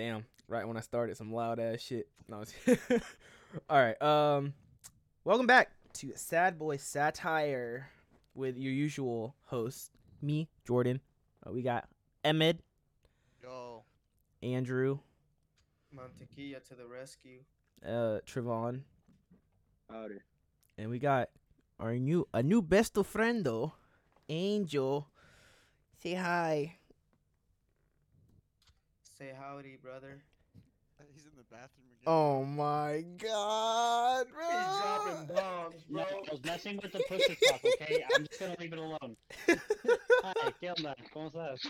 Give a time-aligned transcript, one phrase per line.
[0.00, 0.24] Damn.
[0.48, 2.08] Right when I started, some loud ass shit.
[2.26, 2.40] No.
[2.40, 3.02] it's-
[3.68, 4.00] All right.
[4.00, 4.54] Um,
[5.24, 7.90] welcome back to Sad Bois Satire
[8.34, 9.90] with your usual host,
[10.22, 11.00] me, Jordan.
[11.46, 11.86] Uh, we got
[12.24, 12.60] Emmett,
[13.42, 13.82] Yo,
[14.42, 15.00] Andrew,
[15.94, 17.40] Montequilla to the rescue.
[17.84, 18.80] uh, Trevon,
[19.90, 20.14] Howdy.
[20.78, 21.28] and we got
[21.78, 23.72] our new a new best of friendo,
[24.30, 25.08] Angel.
[26.02, 26.78] Say hi.
[29.20, 30.22] Say howdy, brother.
[31.12, 32.06] he's in the bathroom again.
[32.06, 34.46] Oh my god, bro.
[34.48, 36.22] He's dropping bombs, No, bro.
[36.26, 38.02] I was messing with the pussy talk, okay?
[38.16, 39.16] I'm just gonna leave it alone.
[39.46, 40.94] Hi, ¿qué onda?
[41.14, 41.60] ¿Cómo estás?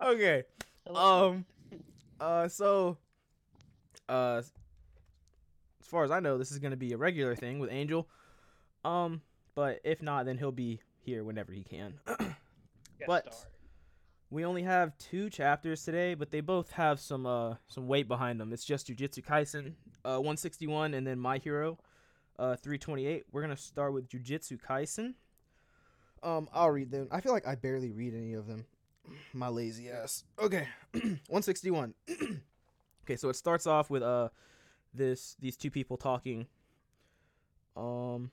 [0.00, 0.44] okay.
[0.86, 1.30] Hello.
[1.30, 1.44] Um.
[2.20, 2.46] Uh.
[2.46, 2.96] So.
[4.08, 4.42] Uh.
[5.80, 8.06] As far as I know, this is gonna be a regular thing with Angel.
[8.84, 9.22] Um.
[9.56, 11.94] But if not, then he'll be here whenever he can.
[13.08, 13.50] But- star.
[14.30, 18.40] We only have two chapters today, but they both have some uh some weight behind
[18.40, 18.52] them.
[18.52, 21.78] It's just Jujutsu Kaisen, uh 161, and then My Hero,
[22.38, 23.24] uh 328.
[23.32, 25.14] We're gonna start with Jujutsu Kaisen.
[26.22, 27.08] Um, I'll read them.
[27.10, 28.66] I feel like I barely read any of them.
[29.32, 30.24] My lazy ass.
[30.38, 31.94] Okay, 161.
[33.04, 34.28] okay, so it starts off with uh
[34.94, 36.46] this these two people talking.
[37.76, 38.30] Um.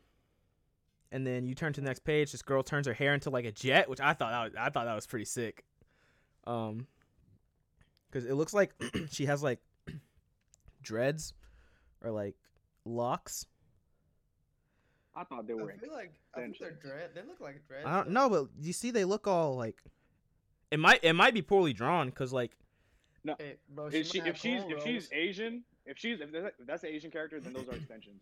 [1.09, 2.33] And then you turn to the next page.
[2.33, 4.83] This girl turns her hair into like a jet, which I thought was, I thought
[4.83, 5.63] that was pretty sick
[6.47, 6.87] um
[8.09, 8.71] because it looks like
[9.11, 9.59] she has like
[10.81, 11.33] dreads
[12.01, 12.35] or like
[12.85, 13.45] locks
[15.15, 15.71] I thought they were.
[15.71, 17.09] I feel like I think they're dread.
[17.15, 17.85] They look like dreads.
[17.87, 19.81] i don't know but you see they look all like
[20.71, 22.51] it might it might be poorly drawn because like
[23.39, 25.09] Hey, bro, If, she, if have she's if she's.
[25.11, 28.21] Asian, if she's if that's, if that's an Asian character, then those are extensions.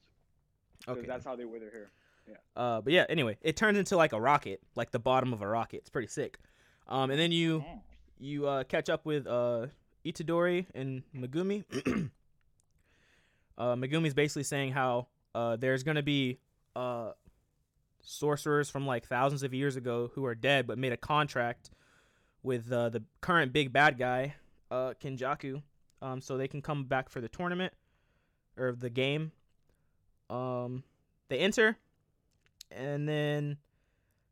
[0.84, 1.92] 'Cause okay that's how they wear their hair.
[2.28, 2.36] Yeah.
[2.56, 5.48] uh but yeah anyway it turns into like a rocket like the bottom of a
[5.48, 6.39] rocket it's pretty sick
[6.88, 7.82] um and then you Oh.
[8.19, 9.67] You uh, catch up with uh,
[10.05, 11.63] Itadori and Megumi.
[13.58, 16.39] uh, Megumi's basically saying how uh, there's gonna be
[16.75, 17.11] uh,
[18.02, 21.71] sorcerers from like thousands of years ago who are dead but made a contract
[22.43, 24.36] with uh, the current big bad guy,
[24.70, 25.61] uh, Kenjaku,
[26.02, 27.73] um, so they can come back for the tournament
[28.58, 29.31] or the game.
[30.30, 30.83] Um,
[31.27, 31.77] they enter,
[32.71, 33.58] and then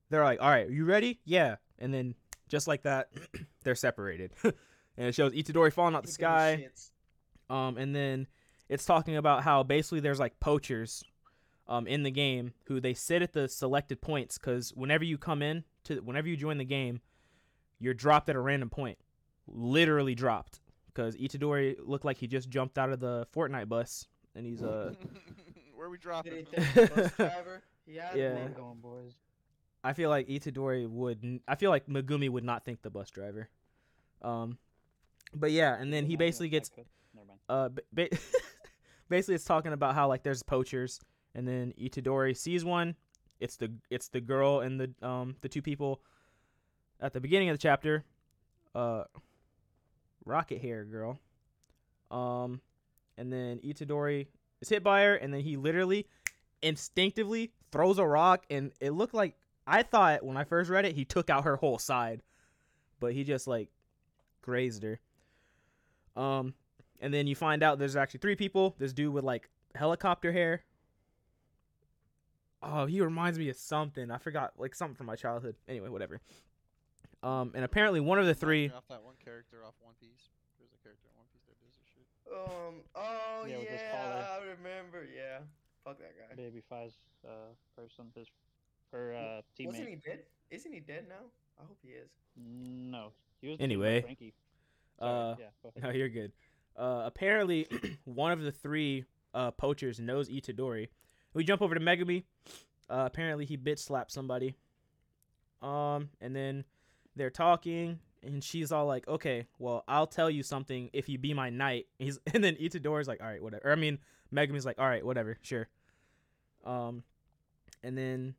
[0.10, 1.20] they're like, "All right, are you ready?
[1.26, 2.16] Yeah." And then
[2.50, 3.10] just like that,
[3.64, 4.32] they're separated.
[4.44, 4.54] and
[5.08, 7.56] it shows Itadori falling out the He gave me sky.
[7.68, 8.28] Um, and then
[8.70, 11.04] it's talking about how basically there's like poachers,
[11.68, 15.42] um, in the game who they sit at the selected points because whenever you come
[15.42, 17.00] in to whenever you join the game,
[17.80, 18.98] you're dropped at a random point,
[19.48, 20.60] literally dropped.
[20.88, 24.94] Because Itadori looked like he just jumped out of the Fortnite bus, and he's uh,
[25.76, 26.32] Where we Did dropping?
[26.34, 26.46] he him?
[26.46, 27.64] think the bus driver?
[27.86, 28.34] He had Yeah.
[28.36, 28.44] yeah.
[28.48, 29.14] Keep going, boys.
[29.84, 31.20] I feel like Itadori would.
[31.24, 33.50] n- I feel like Megumi would not think the bus driver.
[34.22, 34.58] Um,
[35.36, 36.86] but yeah, and then he basically gets could.
[37.14, 37.40] Never mind.
[37.50, 38.10] uh ba-
[39.10, 41.00] basically it's talking about how like there's poachers
[41.36, 42.96] and then Itadori sees one
[43.40, 46.02] it's the it's the girl and the um the two people
[47.00, 48.04] at the beginning of the chapter
[48.74, 49.04] uh
[50.26, 51.20] rocket hair girl
[52.10, 52.62] um
[53.18, 54.28] and then Itadori
[54.62, 56.08] is hit by her and then he literally
[56.64, 59.36] instinctively throws a rock and it looked like
[59.66, 62.22] I thought when I first read it he took out her whole side
[63.00, 63.70] but he just like
[64.42, 65.00] grazed her
[66.16, 66.54] um
[67.04, 68.76] and then you find out there's actually three people.
[68.80, 70.64] This dude with like helicopter hair.
[72.64, 74.10] Oh, he reminds me of something.
[74.10, 75.58] I forgot like something from my childhood.
[75.68, 76.22] Anyway, whatever.
[77.22, 78.72] Um, and apparently one of the three.
[78.72, 80.32] Off that one character off One Piece.
[80.58, 82.08] There's a character in One Piece that does this shit.
[82.32, 82.80] Um.
[82.96, 84.26] Oh Yeah, with his yeah.
[84.32, 85.04] I remember.
[85.04, 85.44] Yeah.
[85.84, 86.36] Fuck that guy.
[86.36, 86.96] Baby Five's
[87.28, 88.30] uh, person, his
[88.94, 89.68] her uh, teammate.
[89.68, 90.20] Wasn't he dead?
[90.50, 91.26] Isn't he dead now?
[91.60, 92.10] I hope he is.
[92.38, 93.12] No,
[93.42, 93.58] he was.
[93.58, 94.34] the teammate of Anyway, Frankie.
[95.00, 95.06] Uh,
[95.36, 95.36] Sorry,
[95.76, 96.32] yeah, no, you're good.
[96.78, 97.68] Uh, apparently
[98.06, 100.88] one of the three uh poachers knows Itadori.
[101.34, 102.24] We jump over to Megumi.
[102.90, 104.56] Uh, apparently he bit slapped somebody.
[105.62, 106.66] Um, and then
[107.16, 111.34] they're talking, and she's all like, "Okay, well, I'll tell you something if you be
[111.34, 114.00] my knight." He's and then Itadori's like, "All right, whatever." Or, I mean,
[114.34, 115.68] Megumi's like, "All right, whatever, sure."
[116.66, 117.04] Um,
[117.82, 118.36] and then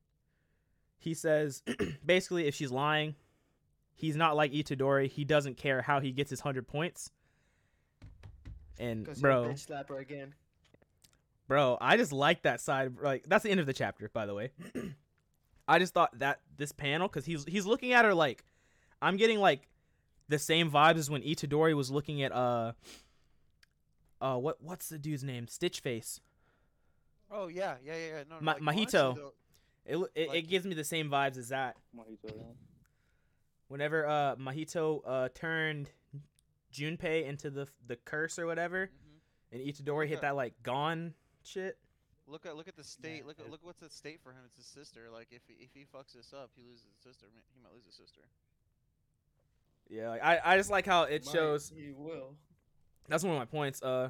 [0.98, 1.62] he says,
[2.04, 3.14] basically, if she's lying,
[3.94, 5.08] he's not like Itadori.
[5.08, 7.10] He doesn't care how he gets his hundred points.
[8.78, 10.34] And bro, bitch slapper again.
[11.46, 12.94] bro, I just like that side.
[13.00, 14.50] Like that's the end of the chapter, by the way.
[15.68, 18.44] I just thought that this panel, because he's he's looking at her like,
[19.00, 19.68] I'm getting like
[20.28, 22.72] the same vibes as when Itadori was looking at uh,
[24.20, 25.46] uh, what what's the dude's name?
[25.46, 26.20] Stitch Face.
[27.30, 28.06] Oh yeah, yeah, yeah.
[28.06, 28.22] yeah.
[28.28, 29.04] No, no, Ma- like, Mahito.
[29.04, 29.32] honestly, though,
[29.86, 31.76] It it, Like- it gives me the same vibes as that.
[31.96, 32.42] Mojito, yeah.
[33.68, 35.90] Whenever uh Mahito uh turned
[36.72, 39.20] Junpei into the the curse or whatever, Mhm.
[39.52, 41.78] and Itadori hit that like gone shit.
[42.26, 43.26] Look at look at the state.
[43.26, 44.40] look at it- look what's at state for him.
[44.46, 45.10] It's his sister.
[45.10, 47.26] Like if he, if he fucks this up, he loses his sister.
[47.32, 48.22] He might lose his sister.
[49.90, 51.68] Yeah, like, I I just like how it Might, shows.
[51.74, 52.34] He will.
[53.08, 53.82] That's one of my points.
[53.82, 54.08] Uh,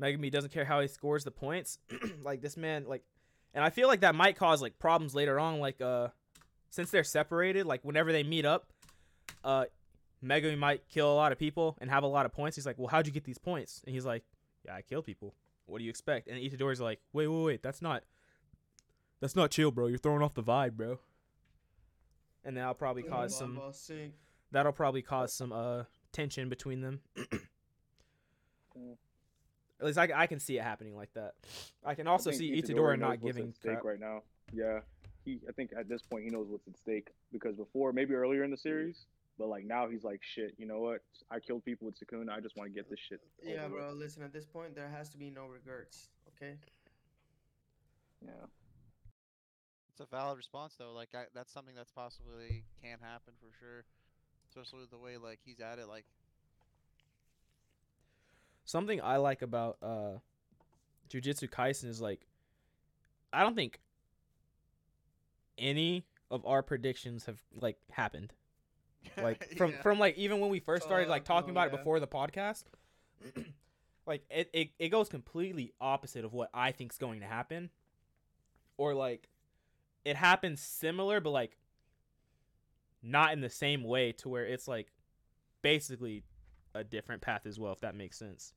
[0.00, 1.78] Megumi doesn't care how he scores the points.
[2.22, 3.02] like this man, like,
[3.54, 5.60] and I feel like that might cause like problems later on.
[5.60, 6.08] Like, uh,
[6.70, 8.72] since they're separated, like whenever they meet up,
[9.44, 9.64] uh,
[10.24, 12.56] Megumi might kill a lot of people and have a lot of points.
[12.56, 13.82] He's like, well, how'd you get these points?
[13.84, 14.22] And he's like,
[14.64, 15.34] yeah, I killed people.
[15.66, 16.28] What do you expect?
[16.28, 18.04] And Itadori's like, wait, wait, wait, that's not,
[19.20, 19.86] that's not chill, bro.
[19.86, 20.98] You're throwing off the vibe, bro.
[22.44, 23.60] And that'll probably cause some
[24.50, 27.00] that'll probably cause some uh tension between them.
[29.82, 31.32] At least I, I can see it happening like that.
[31.84, 33.84] I can also I see think Itadori knows not what's giving at stake crap.
[33.84, 34.22] right now.
[34.52, 34.78] Yeah,
[35.24, 35.40] he.
[35.48, 38.50] I think at this point he knows what's at stake because before, maybe earlier in
[38.52, 38.68] the mm-hmm.
[38.68, 39.06] series,
[39.40, 40.54] but like now he's like, shit.
[40.56, 41.00] You know what?
[41.32, 42.30] I killed people with Sukuna.
[42.30, 43.20] I just want to get this shit.
[43.42, 43.92] Yeah, over with." bro.
[43.94, 46.10] Listen, at this point, there has to be no regrets.
[46.36, 46.54] Okay.
[48.24, 48.30] Yeah.
[49.90, 50.92] It's a valid response though.
[50.92, 53.84] Like I, that's something that's possibly can happen for sure.
[54.48, 55.88] Especially with the way like he's at it.
[55.88, 56.04] Like
[58.64, 60.18] Something I like about uh
[61.10, 62.26] Jujutsu Kaisen is like
[63.32, 63.80] I don't think
[65.58, 68.32] any of our predictions have like happened.
[69.20, 69.82] Like from yeah.
[69.82, 72.64] from like even when we first started like talking no, about it before the podcast.
[74.06, 77.70] like it, it it goes completely opposite of what I think's going to happen.
[78.78, 79.28] Or like
[80.04, 81.56] it happens similar but like
[83.02, 84.92] not in the same way to where it's like
[85.62, 86.22] basically
[86.74, 88.54] a different path as well if that makes sense.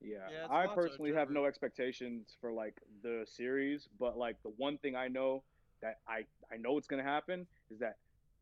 [0.00, 4.78] Yeah, Yeah, I personally have no expectations for like the series, but like the one
[4.78, 5.42] thing I know
[5.82, 7.96] that I I know it's gonna happen is that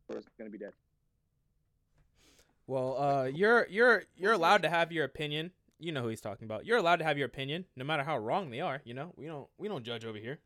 [0.06, 0.72] Zoro's gonna be dead.
[2.66, 5.52] Well, uh, you're you're you're allowed to have your opinion.
[5.78, 6.66] You know who he's talking about.
[6.66, 8.80] You're allowed to have your opinion, no matter how wrong they are.
[8.84, 10.38] You know, we don't we don't judge over here.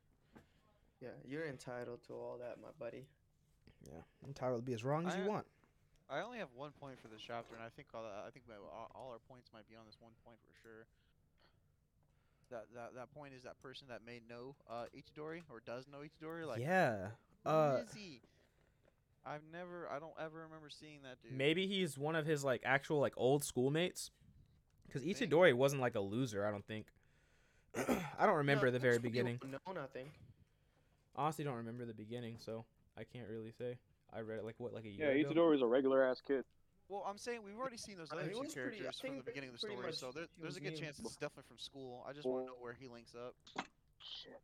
[1.01, 3.07] Yeah, you're entitled to all that, my buddy.
[3.83, 5.47] Yeah, entitled to be as wrong as you want.
[6.11, 8.91] I only have one point for this chapter, and I think all, I think all,
[8.95, 10.87] all our points might be on this one point for sure.
[12.51, 15.99] That that that point is that person that may know uh, Itadori or does know
[15.99, 16.47] Itadori.
[16.49, 17.11] Like, yeah.
[17.45, 18.21] who Uh, is he?
[19.25, 21.33] I've never, I don't ever remember seeing that dude.
[21.37, 24.11] maybe he's one of his like actual like old schoolmates.
[24.87, 25.31] Because Think.
[25.31, 26.45] Itadori wasn't like a loser.
[26.45, 26.87] I don't think.
[28.19, 29.39] I don't remember Yeah, the very beginning.
[29.41, 30.09] well Known, I think.
[31.15, 32.65] Honestly, don't remember the beginning, so
[32.99, 33.77] I can't really say.
[34.15, 35.31] I read it like what like a Yeah, year ago.
[35.35, 36.45] Itadori is a regular ass kid.
[36.89, 39.23] Well, I'm saying we've already seen those other he two was pretty- characters from the
[39.23, 40.79] beginning of the story, so there, there's a good new.
[40.81, 42.05] chance it's definitely from school.
[42.09, 43.35] I just want to know where he links up.
[44.01, 44.41] Shit.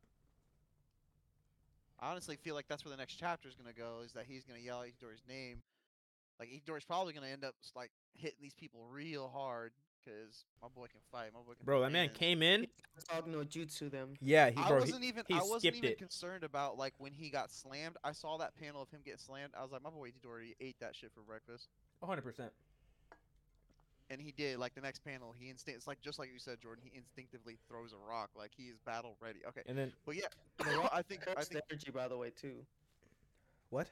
[1.98, 4.02] I honestly feel like that's where the next chapter is gonna go.
[4.04, 5.62] Is that he's gonna yell out Itadori's name.
[6.38, 9.72] Like Itadori's probably gonna end up like hitting these people real hard
[10.06, 11.30] because my boy can fight.
[11.34, 11.64] My boy can.
[11.64, 12.66] Bro, that man came in.
[13.10, 14.14] Talk no jutsu them.
[14.22, 15.24] Yeah, he I bro, he- wasn't even.
[15.28, 15.98] he I wasn't skipped even it.
[15.98, 17.96] concerned about like when he got slammed.
[18.04, 19.52] I saw that panel of him getting slammed.
[19.58, 21.68] I was like, my boy already ate that shit for breakfast.
[22.02, 22.50] 100%.
[24.10, 26.58] and he did like the next panel he instinct it's like just like you said
[26.62, 30.14] jordan he instinctively throws a rock like he is battle ready okay And then but
[30.14, 30.26] yeah
[30.92, 32.56] i think i think energy, by the way, too.
[33.70, 33.88] what?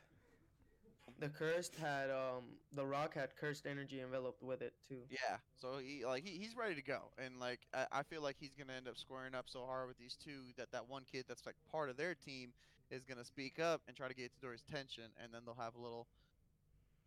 [1.21, 2.45] The cursed had um,
[2.75, 4.99] the rock had cursed energy enveloped with it too.
[5.11, 8.37] yeah so he like he, he's ready to go and like I, I feel like
[8.39, 11.25] he's gonna end up squaring up so hard with these two that that one kid
[11.29, 12.53] that's like part of their team
[12.91, 15.81] is gonna speak up and try to get Itadori's attention and then they'll have a
[15.81, 16.07] little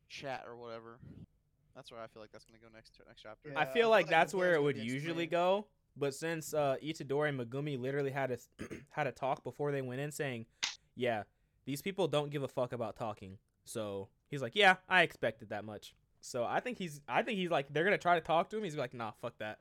[0.10, 1.00] chat or whatever
[1.76, 3.60] that's where i feel like that's gonna go next next chapter Yeah.
[3.60, 5.32] I I feel feel like like that's where it would would usually explained.
[5.32, 5.68] go.
[6.00, 8.38] But since uh, Itadori and Megumi literally had a
[8.92, 10.46] had a talk before they went in, saying,
[10.96, 11.24] "Yeah,
[11.66, 15.66] these people don't give a fuck about talking." So he's like, "Yeah, I expected that
[15.66, 18.58] much." So I think he's I think he's like they're gonna try to talk to
[18.58, 18.64] him.
[18.64, 19.60] He's like, "Nah, fuck that."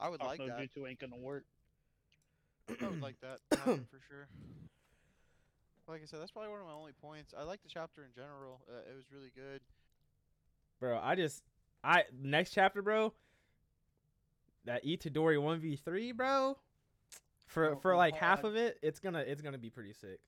[0.00, 1.44] i would Talk like no that two ain't gonna work.
[2.68, 4.28] I would like that for sure.
[5.86, 7.34] Like I said, that's probably one of my only points.
[7.38, 8.60] I like the chapter in general.
[8.68, 9.60] Uh, it was really good.
[10.80, 11.42] Bro, I just
[11.82, 13.12] I next chapter, bro.
[14.64, 16.56] That Itadori one v three, bro.
[17.46, 18.48] For Oh, for oh, like half God.
[18.48, 20.20] of it, it's gonna it's gonna be pretty sick.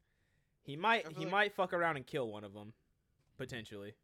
[0.67, 2.73] He might he like- might fuck around and kill one of them,
[3.39, 3.95] potentially.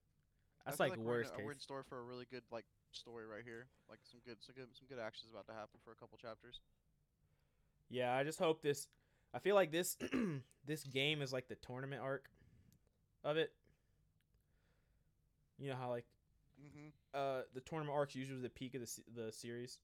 [0.65, 1.45] That's I feel like, we're in worst a- case.
[1.45, 3.67] We're in store for a really good like story right here.
[3.91, 6.61] Like some good, some good, some good actions about to happen for a couple chapters.
[7.91, 8.87] Yeah, I just hope this.
[9.35, 9.97] I feel like this
[10.65, 12.31] this game is like the tournament arc
[13.25, 13.53] of it.
[15.59, 16.05] You know how like
[16.63, 16.89] Mm-hmm.
[17.13, 19.79] uh the tournament arc's usually the peak of the the series,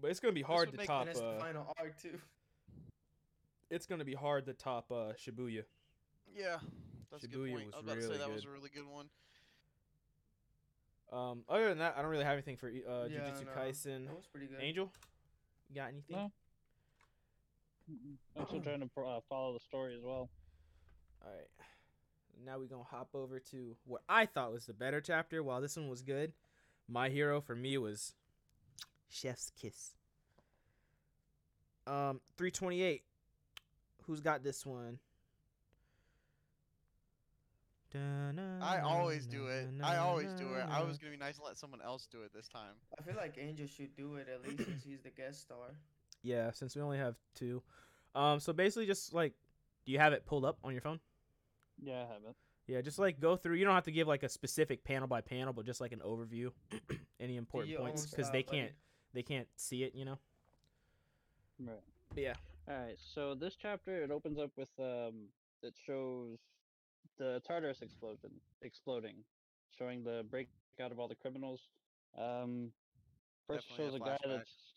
[0.00, 1.00] but it's gonna be hard would to make- top.
[1.00, 2.16] and it's the Uh, final arc too.
[3.72, 5.64] it's gonna be hard to top uh, Shibuya.
[6.34, 6.58] Yeah,
[7.10, 7.66] that's a good Shibuya point.
[7.66, 9.06] was I was about to say really that was a really good one.
[11.12, 14.06] Um, other than that, I don't really have anything for uh, Yeah, Jujutsu no, Kaisen.
[14.06, 14.58] That was pretty good.
[14.60, 14.90] Angel,
[15.68, 16.16] you got anything?
[16.16, 16.32] No.
[18.38, 20.30] I'm still trying to uh, follow the story as well.
[21.24, 21.48] All right.
[22.46, 25.42] Now we're going to hop over to what I thought was the better chapter.
[25.42, 26.32] While this one was good,
[26.88, 28.14] my hero for me was
[29.10, 29.92] Chef's Kiss.
[31.86, 33.02] Um, 328.
[34.06, 34.98] Who's got this one?
[37.94, 39.68] I always do it.
[39.82, 40.64] I always do it.
[40.68, 42.74] I was gonna be nice and let someone else do it this time.
[42.98, 45.56] I feel like Angel should do it at least since he's the guest star.
[46.24, 47.64] Yeah, since we only have two.
[48.14, 49.32] Um, so basically, just like,
[49.84, 51.00] do you have it pulled up on your phone?
[51.82, 52.36] Yeah, I have it.
[52.68, 53.56] Yeah, just like go through.
[53.56, 55.98] You don't have to give like a specific panel by panel, but just like an
[55.98, 56.52] overview,
[57.20, 58.70] any important points, because style, they can't
[59.14, 59.96] they can't see it.
[59.96, 60.18] You know.
[61.58, 61.80] Right.
[62.14, 62.34] But yeah.
[62.68, 62.98] All right.
[63.14, 66.38] So this chapter it opens up with um it shows
[67.18, 69.24] the Tartarus explosion exploding,
[69.78, 71.60] showing the breakout of all the criminals.
[72.14, 72.72] Um,
[73.46, 74.38] first Definitely shows a guy flashback.
[74.38, 74.74] that's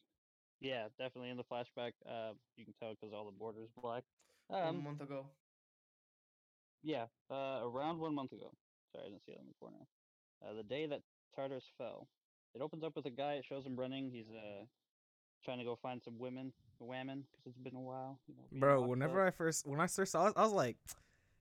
[0.59, 1.93] yeah, definitely in the flashback.
[2.05, 4.03] Uh, you can tell because all the borders black.
[4.49, 5.35] a Um, month ago.
[6.81, 8.51] yeah, uh, around one month ago.
[8.91, 9.87] Sorry, I didn't see it in the corner.
[10.41, 11.01] Uh, the day that
[11.35, 12.07] Tartarus fell.
[12.53, 13.33] It opens up with a guy.
[13.35, 14.09] It shows him running.
[14.11, 14.65] He's uh
[15.45, 18.19] trying to go find some women, women, because it's been a while.
[18.27, 19.27] You know, Bro, whenever up.
[19.27, 20.77] I first when I first saw it, I was like,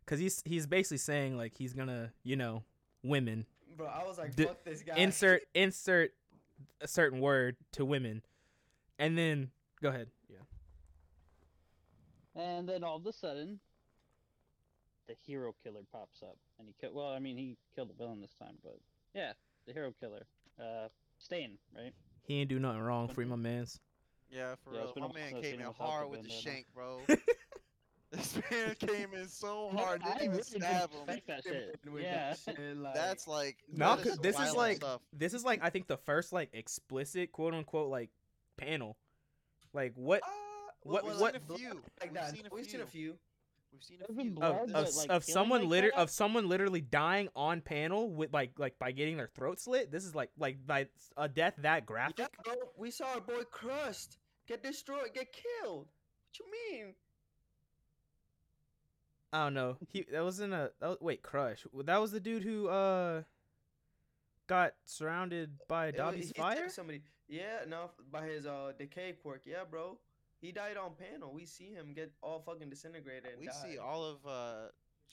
[0.04, 2.62] because he's he's basically saying like he's gonna you know
[3.02, 3.46] women
[3.76, 4.94] Bro, I was like, D- fuck this guy.
[4.96, 6.12] insert insert
[6.80, 8.22] a certain word to women,
[8.98, 9.50] and then
[9.82, 10.08] go ahead.
[10.28, 10.36] Yeah.
[12.40, 13.58] And then all of a sudden,
[15.08, 16.94] the hero killer pops up, and he killed.
[16.94, 18.78] Well, I mean, he killed the villain this time, but
[19.14, 19.32] yeah,
[19.66, 20.26] the hero killer,
[20.60, 21.92] uh, Stain, right?
[22.22, 23.08] He ain't do nothing wrong.
[23.08, 23.80] Free my man's.
[24.30, 25.08] Yeah, for Yeah, real.
[25.08, 26.42] My man came in hard with the bandana.
[26.42, 27.00] shank, bro.
[28.12, 31.20] this man came in so hard, I didn't even really stab didn't him.
[31.26, 31.80] that shit.
[32.00, 32.34] Yeah.
[32.34, 35.00] that shit, like, That's like No, that 'cause this is like- stuff.
[35.12, 38.10] This is like I think the first like explicit quote unquote like
[38.56, 38.96] panel.
[39.72, 40.26] Like what Uh,
[40.82, 41.82] what- well, we've what- seen a few.
[42.00, 43.18] like We've seen a We've seen a few.
[43.80, 43.98] Few.
[44.08, 44.30] We've seen a few.
[44.32, 48.10] blood, of but, of, like, of someone like liter of someone literally dying on panel
[48.10, 49.90] with like like by getting their throat slit.
[49.90, 52.28] This is like like by a death that Yeah, graphic.
[52.44, 55.86] bro, we saw our boy Crust get destroyed, get killed.
[55.86, 56.94] What you mean?
[59.32, 59.76] I don't know.
[59.88, 61.66] He that was in a that was, wait Crush.
[61.84, 63.22] That was the dude who uh
[64.46, 66.68] got surrounded by It was- Dabi's fire.
[66.68, 69.42] Somebody, yeah, no, by his uh decay quirk.
[69.44, 69.98] Yeah, bro,
[70.44, 71.32] he died on panel.
[71.32, 73.30] We see him get all fucking disintegrated.
[73.32, 73.52] And We die.
[73.64, 74.68] see all of uh.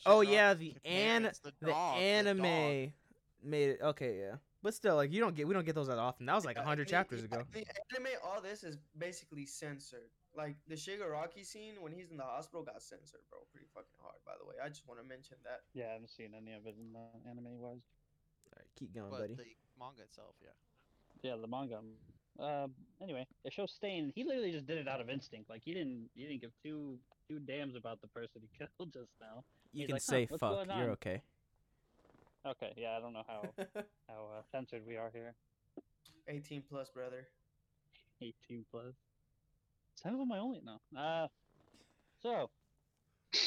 [0.06, 0.74] Oh, Shinra's yeah, the an-
[1.24, 2.92] companions, the, The dog, the anime dog.
[3.44, 3.80] made it.
[3.82, 4.36] Okay, yeah.
[4.64, 6.26] But still, like you don't get we don't get those that often.
[6.26, 7.44] That was like a hundred chapters ago.
[7.52, 10.10] The anime, all this is basically censored.
[10.36, 13.40] Like the Shigaraki scene when he's in the hospital got censored, bro.
[13.52, 14.56] Pretty fucking hard, by the way.
[14.64, 15.62] I just want to mention that.
[15.74, 17.84] Yeah, I haven't seen any of it in the anime wise.
[18.54, 19.36] Alright, keep going, But buddy.
[19.36, 19.46] the
[19.80, 20.56] manga itself, yeah.
[21.22, 21.80] Yeah, the manga.
[22.40, 22.72] Um.
[23.02, 24.12] Anyway, it shows Stain.
[24.16, 25.50] He literally just did it out of instinct.
[25.50, 26.10] Like he didn't.
[26.16, 26.98] He didn't give two
[27.28, 29.44] two dams about the person he killed just now.
[29.74, 30.68] You he's can like, say what's fuck.
[30.78, 31.22] You're okay.
[32.46, 32.74] Okay.
[32.76, 33.42] Yeah, I don't know how
[34.08, 35.36] how uh, censored we are here.
[36.28, 37.28] 18 plus, brother.
[38.22, 38.94] 18 plus.
[39.96, 41.00] Some of my I only know.
[41.00, 41.28] Uh,
[42.22, 42.50] so,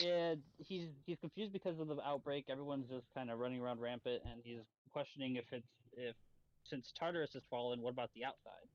[0.03, 2.47] yeah, he's he's confused because of the outbreak.
[2.49, 4.61] Everyone's just kind of running around rampant, and he's
[4.93, 6.15] questioning if it's if
[6.65, 8.69] since Tartarus has fallen, what about the outside?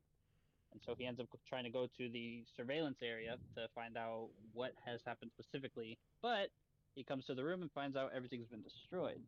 [0.71, 4.29] And so he ends up trying to go to the surveillance area to find out
[4.53, 5.97] what has happened specifically.
[6.21, 6.49] But
[6.95, 9.21] he comes to the room and finds out everything's been destroyed.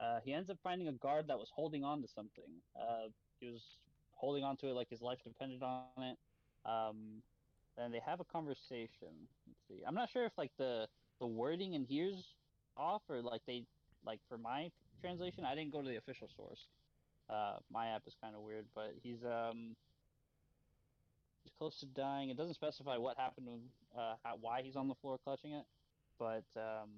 [0.00, 2.62] Uh, he ends up finding a guard that was holding on to something.
[2.78, 3.08] Uh,
[3.40, 3.62] he was
[4.12, 6.16] holding on to it like his life depended on it.
[6.64, 7.22] Um,
[7.76, 9.14] then they have a conversation.
[9.46, 9.82] Let's see.
[9.86, 10.86] I'm not sure if like the
[11.20, 12.34] the wording in here's
[12.76, 13.64] off or like they
[14.04, 15.44] like for my translation.
[15.44, 16.66] I didn't go to the official source.
[17.28, 19.76] Uh, my app is kind of weird, but he's um
[21.42, 22.30] he's close to dying.
[22.30, 23.62] It doesn't specify what happened to him,
[23.96, 25.64] uh, how, why he's on the floor clutching it,
[26.18, 26.90] but um.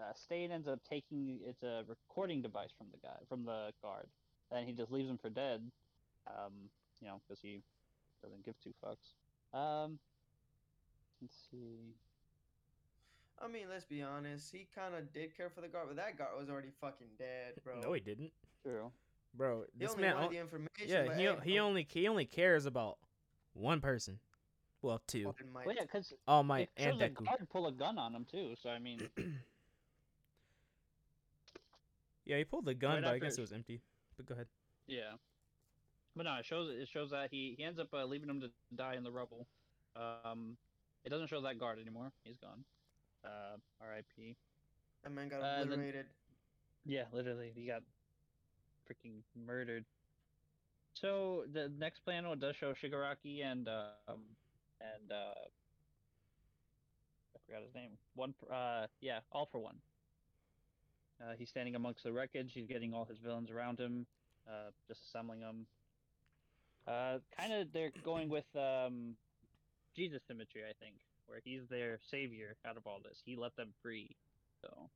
[0.00, 4.06] Uh, Stain ends up taking it's a recording device from the guy from the guard,
[4.50, 5.60] and he just leaves him for dead.
[6.26, 7.60] Um, you know, because he
[8.22, 9.12] doesn't give two fucks.
[9.56, 9.98] Um,
[11.20, 11.94] let's see.
[13.40, 14.50] I mean, let's be honest.
[14.50, 17.62] He kind of did care for the guard, but that guard was already fucking dead,
[17.62, 17.80] bro.
[17.80, 18.90] No, he didn't, True.
[19.34, 19.64] bro.
[19.72, 20.14] He This only man.
[20.16, 20.88] wanted the information.
[20.88, 22.98] yeah, he hey, he only he only cares about
[23.54, 24.18] one person.
[24.82, 25.26] Well, two.
[25.26, 25.66] All Might.
[25.66, 27.24] Well, yeah, because All Might it and shows a Deku.
[27.24, 28.54] guard pull a gun on him too.
[28.60, 29.08] So I mean,
[32.24, 33.80] yeah, he pulled the gun, Right but I guess it- it was empty.
[34.16, 34.46] But go ahead.
[34.86, 35.12] yeah.
[36.14, 38.50] But no, it shows it shows that he he ends up uh, leaving him to
[38.74, 39.46] die in the rubble.
[39.96, 40.56] Um,
[41.04, 42.12] it doesn't show that guard anymore.
[42.24, 42.64] He's gone.
[43.24, 44.36] Uh, R.I.P.
[45.04, 46.06] that man got Uh, then- obliterated.
[46.84, 47.82] Yeah, literally, he got
[48.86, 49.84] freaking murdered.
[50.94, 54.20] So the next panel does show Shigaraki and um
[54.80, 55.34] and uh
[57.34, 57.92] I forgot his name.
[58.14, 59.76] One uh yeah, all for one.
[61.20, 62.50] Uh, he's standing amongst the wreckage.
[62.52, 64.06] He's getting all his villains around him,
[64.48, 65.66] uh, just assembling them.
[66.86, 69.14] Uh, kind of they're going with um,
[69.94, 70.96] Jesus symmetry, I think,
[71.26, 73.22] where he's their savior out of all this.
[73.24, 74.16] He let them free,
[74.60, 74.88] so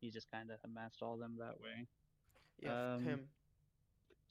[0.00, 1.86] he just kind of amassed all of them that way.
[2.62, 3.20] Yeah, Um, him.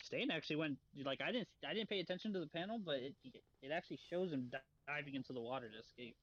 [0.03, 3.13] Stain actually went like I didn't I didn't pay attention to the panel, but it
[3.61, 4.49] it actually shows him
[4.87, 6.15] diving into the water to escape.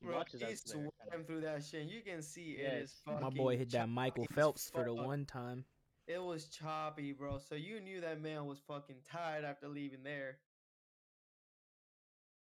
[0.00, 0.90] He Bro, watches he's us there.
[1.06, 1.88] sweating through that shit.
[1.88, 3.20] You can see Yeah, it is fucking.
[3.20, 5.64] My boy hit that Michael Phelps for the one time.
[6.08, 7.38] It was choppy, bro.
[7.38, 10.38] So you knew that man was fucking tired after leaving there.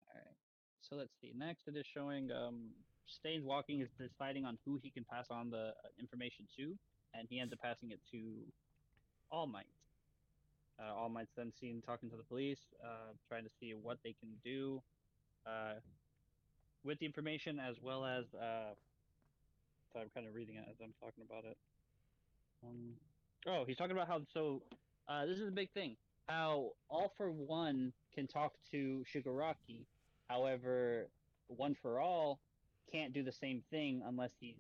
[0.09, 0.35] Alright.
[0.81, 1.33] So let's see.
[1.35, 2.69] Next, it is showing um,
[3.05, 6.77] Stain's walking is deciding on who he can pass on the uh, information to,
[7.13, 8.17] and he ends up passing it to
[9.33, 9.65] All Might.
[10.79, 14.13] Uh, All Might's then seen talking to the police, uh, trying to see what they
[14.19, 14.81] can do
[15.47, 15.73] uh,
[16.83, 18.25] with the information, as well as.
[18.35, 18.75] Uh,
[19.91, 21.57] so I'm kind of reading it as I'm talking about it.
[22.63, 22.91] Um,
[23.47, 24.21] oh, he's talking about how.
[24.31, 24.61] So,
[25.09, 25.97] uh, this is a big thing.
[26.27, 29.85] How All for One can talk to Shigaraki,
[30.29, 31.07] However,
[31.47, 32.39] One for All
[32.91, 34.55] can't do the same thing unless he's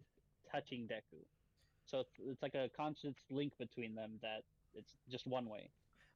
[0.51, 1.19] touching Deku.
[1.85, 4.43] So it's, like a constant link between them that
[4.75, 5.69] it's just one way.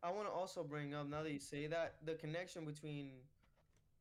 [0.04, 3.12] I want to also bring up now that you say that the connection between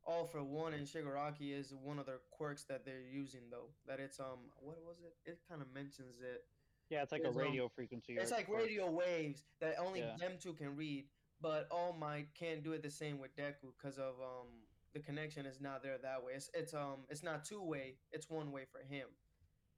[0.05, 3.69] All for One and Shigaraki is one of their quirks that they're using though.
[3.87, 5.29] That it's um what was it?
[5.29, 6.43] It kind of mentions it.
[6.89, 8.13] Yeah, it's like a Is, um, radio frequency.
[8.17, 10.15] It's like or- radio waves that only Yeah.
[10.17, 11.05] them two can read,
[11.41, 14.47] but All Might can't do it the same with Deku because of um
[14.93, 16.33] the connection is not there that way.
[16.35, 17.95] It's it's um it's not two way.
[18.11, 19.07] It's one way for him.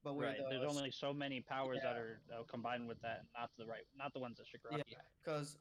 [0.03, 0.39] But Right.
[0.39, 3.65] uh, There's only so many powers that are uh, combined with that, and not the
[3.65, 4.83] right, not the ones that Shigaraki.
[4.87, 5.57] Yeah, because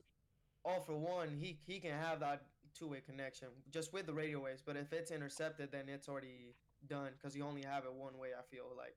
[0.65, 2.43] all for one, he he can have that
[2.75, 4.63] two way connection just with the radio waves.
[4.65, 6.55] But if it's intercepted, then it's already
[6.87, 8.31] done because you only have it one way.
[8.39, 8.97] I feel like.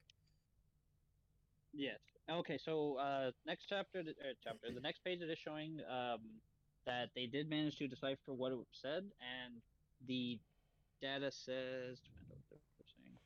[1.74, 2.00] Yes.
[2.30, 6.20] Okay, so uh, next chapter, er, chapter, the next page it is showing um,
[6.86, 9.62] that they did manage to decipher what it said, and
[10.08, 10.38] the
[11.02, 13.18] data says I don't know what they're saying,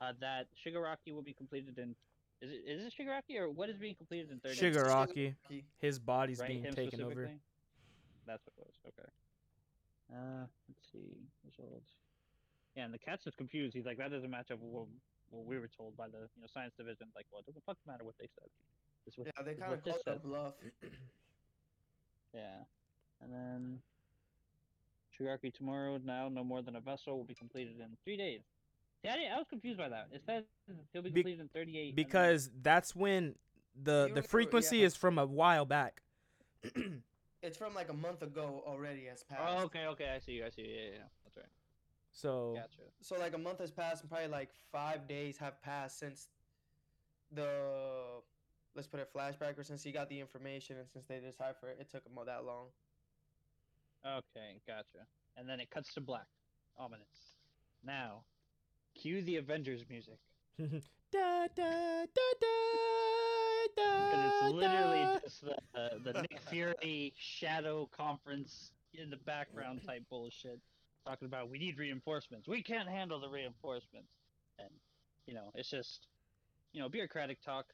[0.00, 1.94] uh, that Shigaraki will be completed in.
[2.42, 4.58] Is it is it Shigaraki or what is being completed in thirty?
[4.58, 5.34] It's Shigaraki.
[5.50, 5.62] Shigaraki.
[5.78, 7.30] His body's right, being taken over.
[8.26, 8.74] That's what it was.
[8.88, 9.08] Okay.
[10.12, 11.90] Uh, let's see results.
[12.76, 13.74] Yeah, and the cat's just confused.
[13.74, 14.86] He's like, that doesn't match up with what,
[15.30, 17.06] what we were told by the you know science division.
[17.16, 18.50] Like, well, it doesn't fucking matter what they said.
[19.06, 20.52] It's what, Yeah, they kind of what this called that bluff.
[22.34, 22.68] Yeah,
[23.22, 23.78] and then
[25.16, 25.98] Shigaraki tomorrow.
[26.04, 28.42] Now, no more than a vessel will be completed in three days.
[29.06, 30.08] See, I, didn't- I was confused by that.
[30.12, 30.44] It says
[30.92, 31.88] he'll be Be- in thirty-eight.
[31.90, 33.34] and then- Because that's when
[33.80, 34.86] the You the frequency yeah.
[34.86, 36.02] is from a while back.
[37.42, 39.42] It's from like a month ago already has passed.
[39.46, 40.44] Oh, okay, okay, I see you.
[40.44, 40.68] I see you.
[40.68, 40.98] Yeah, yeah, yeah.
[41.22, 41.46] That's right.
[42.10, 42.82] so Gotcha.
[43.02, 46.26] So like a month has passed and probably like five days have passed since
[47.30, 47.46] the
[48.74, 51.76] let's put it flashback or since he got the information and since they decipher it,
[51.78, 52.66] it took him all that long.
[54.04, 55.06] Okay, gotcha.
[55.36, 56.26] And then it cuts to black.
[56.78, 57.36] Ominous.
[57.84, 58.22] Now,
[58.96, 60.18] cue the Avengers music.
[60.58, 60.66] da,
[61.12, 62.06] da, da,
[62.40, 62.56] da,
[63.74, 65.18] Because da, it's literally da.
[65.24, 70.60] just the, uh, the Nick Fury shadow conference in the background type bullshit.
[71.06, 72.48] Talking about we need reinforcements.
[72.48, 74.08] We can't handle the reinforcements.
[74.58, 74.70] And,
[75.26, 76.06] you know, it's just,
[76.72, 77.66] you know, bureaucratic talk.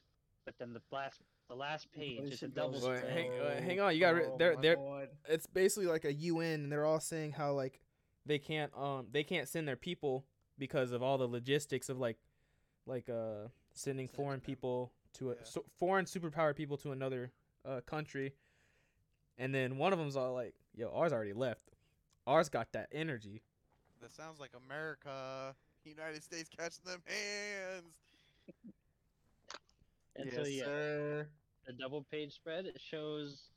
[0.45, 2.73] But then the last, the last page This is a shit double.
[2.81, 5.09] goes Wait, hang- uh, so- hang on, you gotta re- oh they're- my they're- God.
[5.29, 7.81] it's basically like a UN, and they're all saying how like
[8.27, 10.25] they can't um they can't send their people
[10.63, 12.19] because of all the logistics of like
[12.87, 14.47] like uh sending Sending foreign them.
[14.47, 15.41] people to a Yeah.
[15.43, 17.33] so, foreign superpower people to another
[17.65, 18.33] uh country,
[19.39, 21.73] and then one of them's all like, "Yo, ours already left.
[22.29, 23.43] Ours got that energy."
[24.01, 25.57] That sounds like America.
[25.85, 27.95] United States catching them hands.
[30.15, 31.29] And yes, so, yeah, sir.
[31.67, 33.49] the double page spread it shows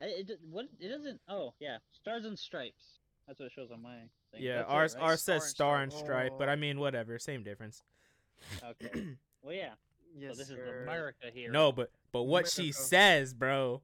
[0.00, 3.82] I- it, what it doesn't oh yeah stars and stripes that's what it shows on
[3.82, 3.98] my
[4.32, 5.02] thing Yeah, That's it, ours right?
[5.04, 6.52] ours says and star and stripe, but Oh.
[6.52, 7.82] I mean whatever, same difference.
[8.64, 9.08] okay
[9.42, 9.70] well yeah
[10.18, 10.54] Yes, so this sir.
[10.56, 13.80] is America here No, but but what she says, bro.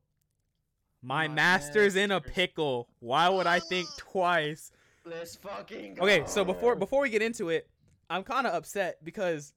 [1.03, 2.89] My, My master's in a pickle.
[2.99, 4.73] Why would I think twice?
[5.05, 7.69] Let's fucking Okay, so before before we get into it,
[8.11, 9.53] I'm kind of upset because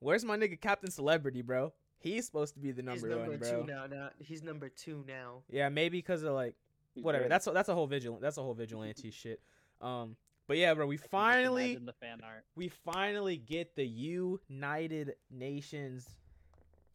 [0.00, 1.72] where's my nigga Captain Celebrity, bro?
[2.00, 3.60] He's supposed to be the he's number, number one, bro.
[3.62, 3.86] two now.
[3.86, 5.42] Now he's number two now.
[5.48, 6.56] Yeah, maybe because of like
[6.94, 7.28] whatever.
[7.28, 8.20] That's a, that's a whole vigilant.
[8.20, 9.40] That's a whole vigilante shit.
[9.80, 15.14] Um, but yeah, bro, we I finally the fan art we finally get the United
[15.30, 16.06] Nations,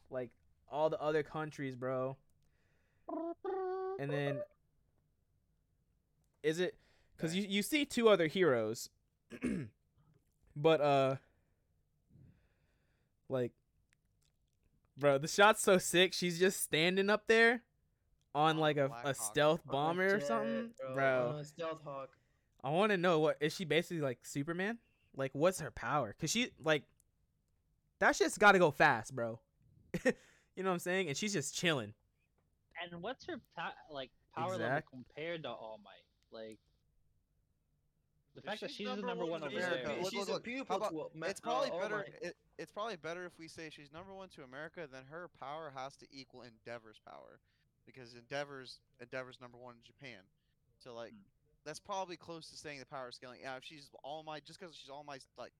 [0.09, 0.29] like
[0.71, 2.17] all the other countries, bro.
[3.99, 4.39] and then
[6.43, 6.75] is it
[7.15, 8.89] because you you see two other heroes,
[10.55, 11.15] but uh,
[13.29, 13.51] like,
[14.97, 16.13] bro, the shot's so sick.
[16.13, 17.63] She's just standing up there
[18.35, 19.15] on On like a, Black a Hawk.
[19.15, 20.93] stealth bomber or something, bro.
[20.93, 21.33] bro.
[21.37, 22.09] On stealth hawk.
[22.63, 24.77] I want to know what is she basically like Superman?
[25.15, 26.15] Like, what's her power?
[26.19, 26.83] Cause she like
[27.99, 29.39] that shit's got to go fast, bro.
[30.05, 30.11] you
[30.63, 31.07] know what I'm saying?
[31.07, 31.93] And she's just chilling.
[32.91, 36.37] And what's her pa- like power Exact- level compared to All Might?
[36.37, 36.59] Like
[38.35, 39.67] the If fact that she's she's the number number one one in over She's a,
[39.67, 40.01] America, there.
[40.03, 42.05] look, she's look, a look, pupil about- to a- It's uh, probably All better.
[42.21, 45.71] It, it's probably better if we say she's number one to America, then her power
[45.75, 47.39] has to equal Endeavor's power,
[47.85, 50.19] because Endeavor's Endeavor's number one in Japan.
[50.77, 51.17] So like, Hmm.
[51.69, 53.37] That's probably close to saying the power scaling.
[53.43, 55.51] Yeah, if she's All my just because she's All my like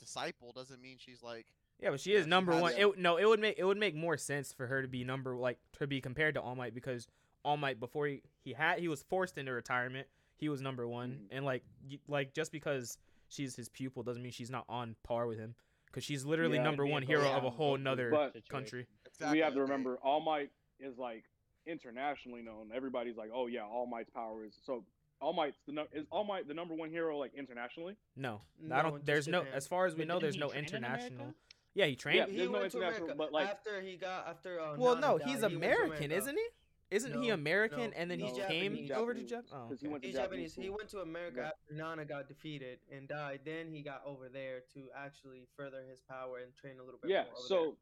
[0.00, 1.46] disciple doesn't mean she's like.
[1.80, 2.72] Yeah, but she is number has one.
[2.72, 2.80] it.
[2.80, 5.36] It, no, it would make it would make more sense for her to be number
[5.36, 7.06] like to be compared to All Might because
[7.44, 10.08] All Might before he, he had he was forced into retirement.
[10.36, 11.36] He was number one, Mhm.
[11.36, 11.62] and like
[12.08, 12.98] like just because
[13.28, 15.54] she's his pupil doesn't mean she's not on par with him
[15.86, 18.86] because she's literally Yeah, number one hero both of a whole both nother country.
[19.06, 21.26] Exactly, we have to remember All Might is like
[21.64, 22.70] internationally known.
[22.74, 24.84] Everybody's like, oh yeah, All Might's power is so.
[25.20, 27.96] All Might's the nu- is All Might the number one hero like internationally?
[28.16, 29.04] No, I don't.
[29.04, 29.54] There's no Japan.
[29.54, 30.14] as far as we But know.
[30.14, 31.14] didn't There's he no train in international.
[31.20, 31.34] America?
[31.74, 32.16] Yeah, he trained.
[32.18, 34.60] Yeah, he there's no went to international, America but, like- after he got after.
[34.60, 36.14] Uh, well, Nana no, died, he's he went to American, America.
[36.16, 36.46] isn't he?
[36.90, 37.78] Isn't he No, American?
[37.78, 38.90] no, and then he's he came Japanese.
[38.92, 39.60] over to Japanese, Japan.
[39.64, 39.92] Oh, 'cause he okay.
[39.92, 40.64] went to He's Japanese Japanese.
[40.64, 41.46] He went to America Yeah.
[41.48, 43.40] after Nana got defeated and died.
[43.44, 47.10] Then he got over there to actually further his power and train a little bit
[47.10, 47.24] Yeah.
[47.24, 47.32] more.
[47.32, 47.76] over So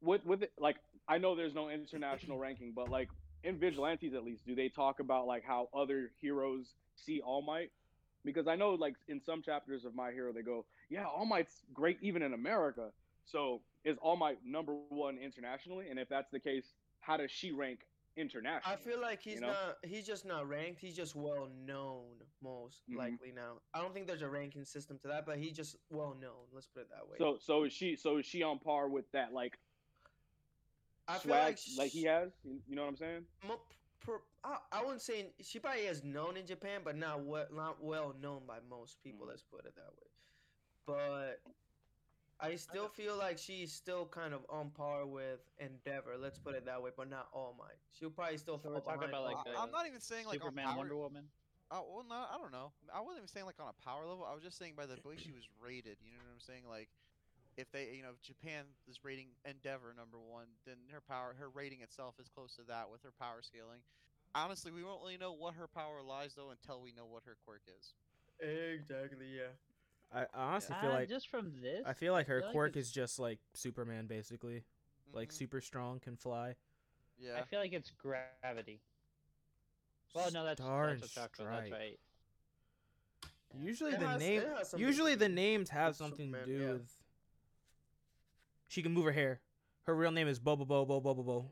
[0.00, 3.08] with with it, like I know there's no international ranking, but like
[3.44, 7.70] in vigilantes at least, do they talk about like how other heroes see All Might?
[8.24, 11.62] Because I know like in some chapters of My Hero they go, yeah, All Might's
[11.72, 12.90] great even in America.
[13.26, 15.90] So is All Might number one internationally?
[15.90, 17.80] And if that's the case, how does she rank
[18.16, 18.74] internationally?
[18.74, 19.48] I feel like he's you know?
[19.48, 19.76] not.
[19.82, 20.80] He's just not ranked.
[20.80, 22.96] He's just well known, most Mhm.
[22.96, 23.60] likely now.
[23.74, 26.46] I don't think there's a ranking system to that, but he's just well known.
[26.52, 27.16] Let's put it that way.
[27.18, 29.58] So so is she so is she on par with that like
[31.08, 32.32] I feel swag like, like, he sh- has?
[32.44, 33.24] You you know what I'm saying?
[34.04, 37.82] per, I, I wouldn't say she probably is known in Japan, but not well, not
[37.82, 39.26] well known by most people.
[39.26, 39.30] Mm.
[39.30, 40.08] Let's put it that way.
[40.86, 41.40] But
[42.40, 46.16] I still feel like she's still kind of on par with Endeavor.
[46.18, 47.78] Let's put it that way, but not All Might.
[47.98, 50.40] She'll probably still So fall we're talking about, like, I, I'm not even saying like
[50.40, 50.78] Superman, on power.
[50.78, 51.24] Wonder Woman.
[51.70, 52.72] Oh well, no, I don't know.
[52.94, 54.26] I wasn't even saying like on a power level.
[54.28, 55.96] I was just saying by the way she was rated.
[56.04, 56.62] You know what I'm saying?
[56.68, 56.88] Like,
[57.56, 61.48] if they, you know, if Japan is rating Endeavor number one, then her power, her
[61.48, 63.80] rating itself is close to that with her power scaling.
[64.34, 67.36] Honestly, we won't really know what her power lies though until we know what her
[67.44, 67.94] quirk is.
[68.40, 69.26] Exactly.
[69.36, 69.52] Yeah.
[70.12, 72.70] I, I honestly feel Uh, like just from this, I feel like her feel quirk
[72.72, 74.64] it's- is just like Superman, basically.
[75.12, 75.34] Like Mhm.
[75.36, 76.56] super strong, can fly.
[77.18, 77.38] yeah.
[77.38, 78.80] I feel like it's gravity.
[80.14, 81.10] Well, no, that's Star that's and
[81.48, 81.50] a.
[81.50, 81.98] That's right.
[83.56, 84.42] Usually It the has- name.
[84.42, 86.72] it has something to Usually the names have something to Superman, do yeah.
[86.72, 87.03] with.
[88.68, 89.40] She can move her hair.
[89.86, 91.50] Her real name is Bobo Bo Bo Bo Bo Bo.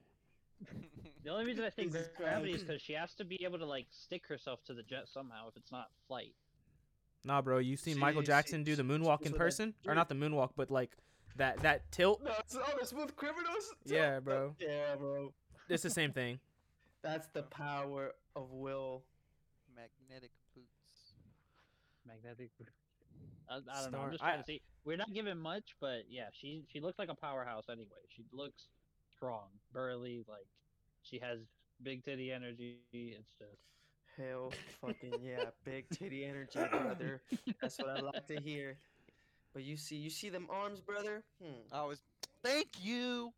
[1.25, 2.67] The only reason I think Jesus gravity is Christ.
[2.67, 5.57] because she has to be able to like stick herself to the jet somehow if
[5.57, 6.35] it's not flight.
[7.25, 9.75] Nah, bro, you seen Michael She- Jackson she- do the moonwalk in with that person,
[9.87, 10.97] or not the moonwalk, but like
[11.37, 12.23] that that tilt.
[12.25, 13.75] No, it's all the smooth criminals.
[13.85, 14.57] Yeah, bro.
[14.61, 15.33] Yeah, bro.
[15.69, 16.41] It's the same thing.
[17.03, 19.05] That's the power of will.
[19.77, 21.15] Magnetic boots.
[22.07, 22.51] Magnetic.
[23.49, 23.99] I, I don't know.
[23.99, 24.61] Star- I'm just I- trying to see.
[24.85, 28.03] We're not given much, but yeah, she she looks like a powerhouse anyway.
[28.09, 28.69] She looks
[29.15, 30.47] strong, burly, like
[31.03, 31.39] she has
[31.83, 32.79] big titty energy.
[32.93, 33.63] It's just
[34.17, 37.23] Hell, fucking yeah, big titty energy, brother.
[37.61, 38.77] That's what I like to hear.
[39.55, 41.23] But you see, you see them arms, brother.
[41.43, 41.61] Hmm.
[41.73, 42.03] I was.
[42.43, 43.33] Thank you.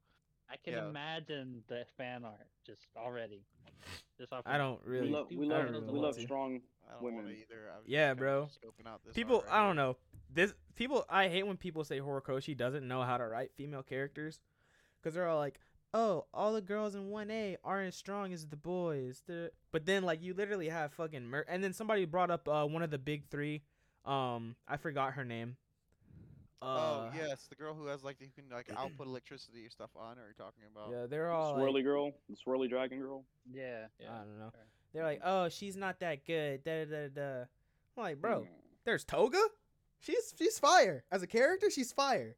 [0.51, 0.89] I can Yeah.
[0.89, 3.43] imagine the fan art just already.
[4.19, 5.09] Just off I don't really.
[5.09, 7.37] we love we love really we love strong I don't want to Women.
[7.41, 7.71] either.
[7.75, 8.49] I was Yeah, bro.
[8.87, 9.97] out this People, art I don't know.
[10.35, 14.41] This people, I hate when people say Horikoshi doesn't know how to write female characters,
[15.01, 15.61] because they're all like,
[15.93, 19.87] "Oh, all the girls in one A aren't as strong as the boys." The- But
[19.87, 22.91] then, like, you literally have fucking Mer- and then somebody brought up uh, one of
[22.91, 23.63] the big three.
[24.05, 25.57] Um, I forgot her name.
[26.63, 29.91] Oh Uh, yes, the girl who has like who can like output electricity or stuff
[29.97, 30.25] on her.
[30.25, 30.91] You're talking about.
[30.91, 33.25] Yeah, they're all swirly like, girl, the swirly dragon girl.
[33.53, 34.13] Yeah, yeah.
[34.13, 34.51] I don't know.
[34.53, 34.65] sure.
[34.95, 37.41] They're like, "Oh, she's not that good." Da da da da.
[37.97, 38.47] I'm like, bro, Mm.
[38.85, 39.43] there's Toga.
[40.01, 41.71] She's she's fire as a character.
[41.71, 42.37] She's fire.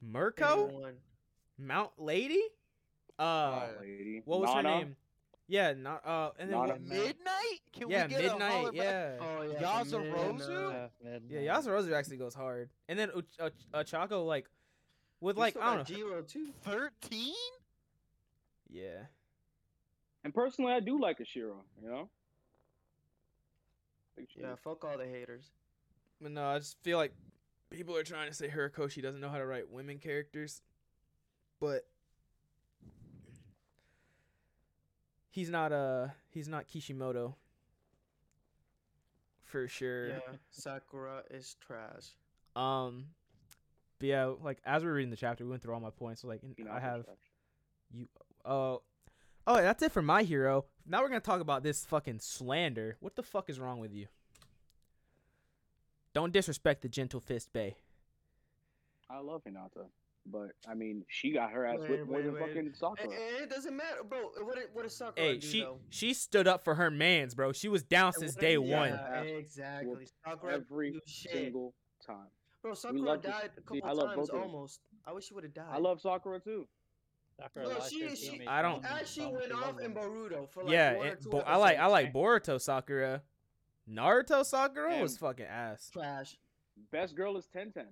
[0.00, 0.92] Mirko,
[1.58, 2.42] Mount Lady.
[3.18, 3.78] Uh, Fire.
[3.80, 4.22] lady.
[4.24, 4.68] what was Nana?
[4.68, 4.96] her name?
[5.48, 6.72] Yeah, not uh, and then Nana.
[6.74, 7.60] what- Midnight?
[7.72, 8.48] Can yeah, we get midnight.
[8.48, 9.82] A holla back- yeah, Oh yeah.
[9.82, 10.72] Yaoyorozu?
[11.02, 11.96] Yeah, man, yeah.
[11.96, 14.48] actually goes hard, and then Uch- Uch- Ochako like
[15.20, 15.96] with We like still I don't know.
[15.96, 16.52] Jiro too.
[16.62, 17.34] Thirteen?
[18.70, 19.06] Yeah,
[20.22, 21.56] And personally, I do like Ashira.
[21.82, 22.10] You know.
[24.36, 25.50] Yeah, fuck all the haters.
[26.20, 27.12] But no, I just feel like
[27.70, 30.62] people are trying to say Horikoshi doesn't know how to write women characters,
[31.60, 31.86] but
[35.30, 37.36] he's not uh he's not Kishimoto
[39.44, 40.08] for sure.
[40.08, 40.18] Yeah,
[40.50, 42.16] Sakura is trash.
[42.54, 43.06] Um,
[43.98, 46.24] but yeah, like as we are reading the chapter, we went through all my points.
[46.24, 48.06] Like and you know, I have trash.
[48.44, 48.82] oh
[49.46, 50.66] oh that's it for my hero.
[50.86, 52.96] Now we're gonna talk about this fucking slander.
[53.00, 54.06] What the fuck is wrong with you?
[56.18, 57.76] Don't disrespect the gentle fist bay.
[59.08, 59.86] I love Hinata,
[60.26, 62.40] but I mean, she got her ass whipped more than wait.
[62.42, 63.04] fucking Sakura.
[63.08, 64.18] and it doesn't matter, bro.
[64.42, 65.78] What did what did Sakura Hey, do she though?
[65.90, 67.52] she stood up for her man's, bro.
[67.52, 68.88] She was down since day did- one.
[68.88, 69.28] Yeah, Yeah.
[69.30, 70.08] exactly.
[70.26, 71.30] Sakura Every do shit.
[71.30, 71.72] single
[72.04, 72.26] time.
[72.62, 74.42] Bro, Sakura died a see- couple I love times both of them.
[74.42, 74.80] almost.
[75.06, 75.68] I wish she would have died.
[75.70, 76.66] I love Sakura too.
[77.40, 79.94] Sakura Bro, lost she- she- I don't- once, Actually went off in.
[79.94, 83.22] Boruto for like yeah, one or and two Bo- I like I like Boruto Sakura.
[83.90, 85.90] Naruto Sakura was fucking ass.
[85.92, 86.36] trash.
[86.92, 87.86] Best girl is Ten Ten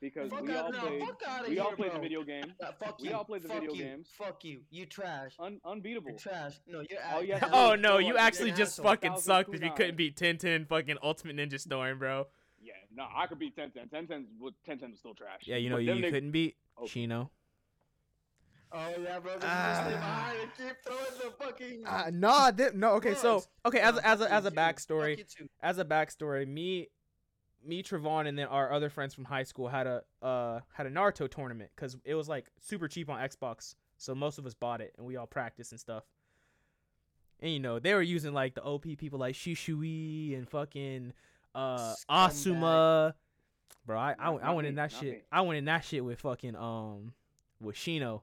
[0.00, 1.00] because Fuck we out, all no, played.
[1.00, 2.52] fuck out of We here, all played the video game.
[2.60, 3.14] Uh, fuck We you.
[3.14, 3.84] all played the fuck video you.
[3.84, 4.08] games.
[4.18, 4.60] Fuck you.
[4.70, 5.34] You trash.
[5.38, 6.10] Un- unbeatable.
[6.10, 6.54] You're trash.
[6.66, 6.98] No, you're.
[7.12, 8.92] All you have to Oh no, you a- actually an just asshole.
[8.92, 9.96] fucking 1,000 sucked if you couldn't kunai.
[9.96, 12.26] beat 1010 fucking Ultimate Ninja Storm, bro.
[12.60, 13.88] Yeah, no, I could beat Ten Ten.
[13.88, 15.42] Ten Ten was Ten Ten was still trash.
[15.44, 16.84] Yeah, you know But you, you they- couldn't beat Oh.
[16.84, 17.28] Shino.
[18.74, 19.34] Oh yeah, bro.
[19.34, 20.32] Just Ah.
[20.40, 21.86] and keep throwing the fucking.
[21.86, 22.92] Uh, nah, th- no.
[22.94, 25.48] Okay, so okay, as a, as a as a backstory, Fuck you too.
[25.62, 26.88] as a backstory, me,
[27.64, 30.90] me, Trevon, and then our other friends from high school had a uh had a
[30.90, 34.80] Naruto tournament because it was like super cheap on Xbox, so most of us bought
[34.80, 36.04] it and we all practiced and stuff.
[37.40, 41.12] And you know they were using like the OP people like Shisui and fucking
[41.54, 42.30] uh Scumbag.
[42.30, 43.14] Asuma.
[43.84, 45.26] Bro, I I, I went in that shit.
[45.30, 47.12] I went in that shit with fucking um
[47.60, 48.20] with Shino,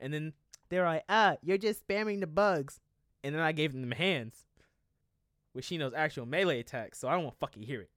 [0.00, 0.32] and then
[0.68, 2.80] they're like, ah, you're just spamming the bugs,
[3.24, 4.44] and then I gave them hands
[5.54, 7.90] with Shino's actual melee attack, so I don't want to fucking hear it.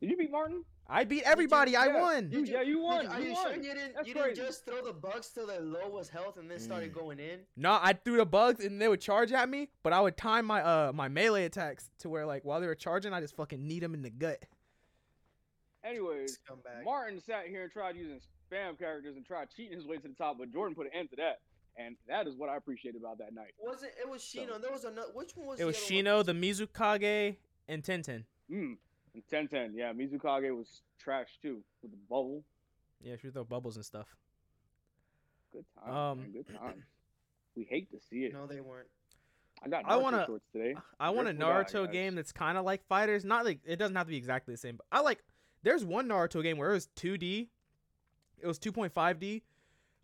[0.00, 0.64] Did you beat Martin?
[0.88, 1.74] I beat everybody.
[1.74, 2.00] I Yeah.
[2.00, 2.30] won.
[2.30, 3.02] You- yeah, you won.
[3.06, 3.42] Did Are you you won.
[3.46, 3.94] sure you didn't?
[3.94, 4.42] That's you didn't crazy.
[4.42, 6.94] just throw the bugs till their lowest health and then started Mm.
[6.94, 7.40] going in?
[7.56, 10.44] No, I threw the bugs and they would charge at me, but I would time
[10.46, 13.66] my uh my melee attacks to where like while they were charging, I just fucking
[13.66, 14.44] need them in the gut.
[15.82, 16.38] Anyways,
[16.84, 20.14] Martin sat here and tried using spam characters and tried cheating his way to the
[20.14, 21.40] top, but Jordan put an end to that,
[21.76, 23.52] and that is what I appreciate about that night.
[23.60, 23.94] Was it?
[24.00, 24.60] It was Shino.
[24.60, 25.08] There was another.
[25.14, 25.60] Which one was?
[25.60, 27.36] It was the other Shino, the Mizukage,
[27.68, 28.24] and Tenten.
[28.50, 28.76] Mm.
[29.14, 32.44] And 10-10, yeah, Mizukage was trash too with the bubble.
[33.00, 34.06] Yeah, she would throw bubbles and stuff.
[35.52, 35.94] Good time.
[35.94, 36.82] Um, man, good times.
[37.56, 38.32] We hate to see it.
[38.34, 38.88] No, they weren't.
[39.64, 40.74] I got I Naruto wanna- shorts today.
[41.00, 41.92] I want a Grateful Naruto guys.
[41.94, 43.24] game that's kind of like fighters.
[43.24, 45.24] Not like it doesn't have to be exactly the same, but I like.
[45.62, 47.48] There's one Naruto game where it was 2D.
[48.40, 49.42] It was 2.5D.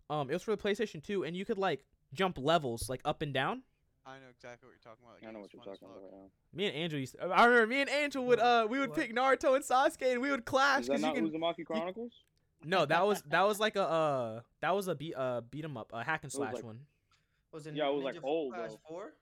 [0.09, 3.21] Um, it was for the PlayStation 2, and you could like jump levels like up
[3.21, 3.63] and down.
[4.05, 5.27] I know exactly what you're talking about.
[5.27, 6.29] I know what you're talking about right now.
[6.53, 7.15] Me and Angel used.
[7.17, 8.99] To, I remember me and Angel would uh we would What?
[8.99, 11.63] pick Naruto and Sasuke and we would clash Is that because you not can.
[11.63, 12.11] Uzumaki Chronicles?
[12.65, 15.77] No, that was that was like a uh that was a beat uh beat 'em
[15.77, 16.79] up a hack and was slash like- one.
[17.53, 17.75] Was it?
[17.75, 18.79] Yeah, it was, like, Ninja old, Flash though.
[18.89, 19.13] Four?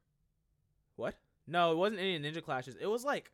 [0.96, 1.16] What?
[1.48, 2.76] No, it wasn't any Ninja Clashes.
[2.80, 3.32] It was like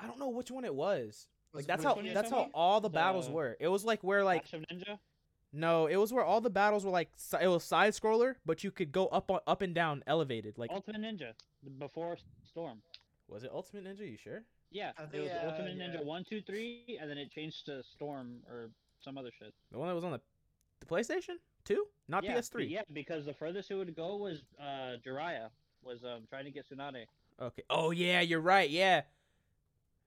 [0.00, 1.28] I don't know which one it was.
[1.54, 3.56] Was Like that's how that's how all the battles The- were.
[3.60, 4.98] It was like where like Clash of Ninja.
[5.52, 8.72] no, it was where all the battles were like it was side scroller, but you
[8.72, 10.58] could go up on, up and down elevated.
[10.58, 11.32] Like Ultimate Ninja
[11.78, 12.82] before Storm.
[13.28, 14.10] was it Ultimate Ninja?
[14.10, 14.42] You sure?
[14.72, 15.86] Yeah, I it was yeah, Ultimate yeah.
[15.86, 19.54] Ninja one, two, three, and then it changed to Storm or some other shit.
[19.70, 20.20] The one that was on the
[20.80, 22.68] the PlayStation Two, not yeah, PS3.
[22.68, 25.50] Yeah, because the furthest it would go was uh Jiraiya
[25.84, 27.04] was um trying to get Tsunade.
[27.40, 27.62] Okay.
[27.70, 28.68] Oh yeah, you're right.
[28.68, 29.02] Yeah.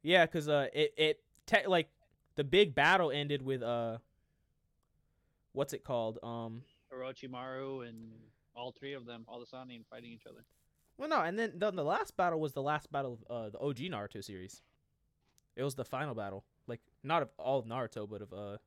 [0.03, 1.89] Yeah, cuz uh it it te- like
[2.35, 3.97] the big battle ended with uh
[5.53, 6.19] what's it called?
[6.21, 6.61] Um
[6.93, 8.11] Orochimaru and
[8.55, 10.45] all three of them, all the Sannin fighting each other.
[10.97, 13.59] well no, and then the, the last battle was the last battle of uh the
[13.59, 14.61] OG Naruto series.
[15.55, 16.43] It was the final battle.
[16.67, 18.57] Like not of all of Naruto, but of uh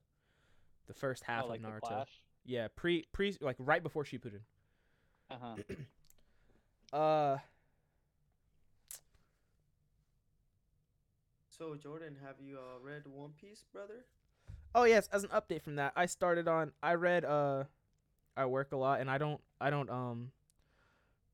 [0.88, 2.04] the first half oh, like of Naruto.
[2.44, 4.40] Yeah, pre pre like right before Shippuden.
[5.30, 5.36] Uh
[6.92, 6.96] huh.
[6.96, 7.38] Uh
[11.60, 14.06] So Jordan, have you uh, read One Piece, brother?
[14.74, 17.64] Oh yes, as an update from that, I started on I read uh
[18.34, 20.30] I work a lot and I don't I don't um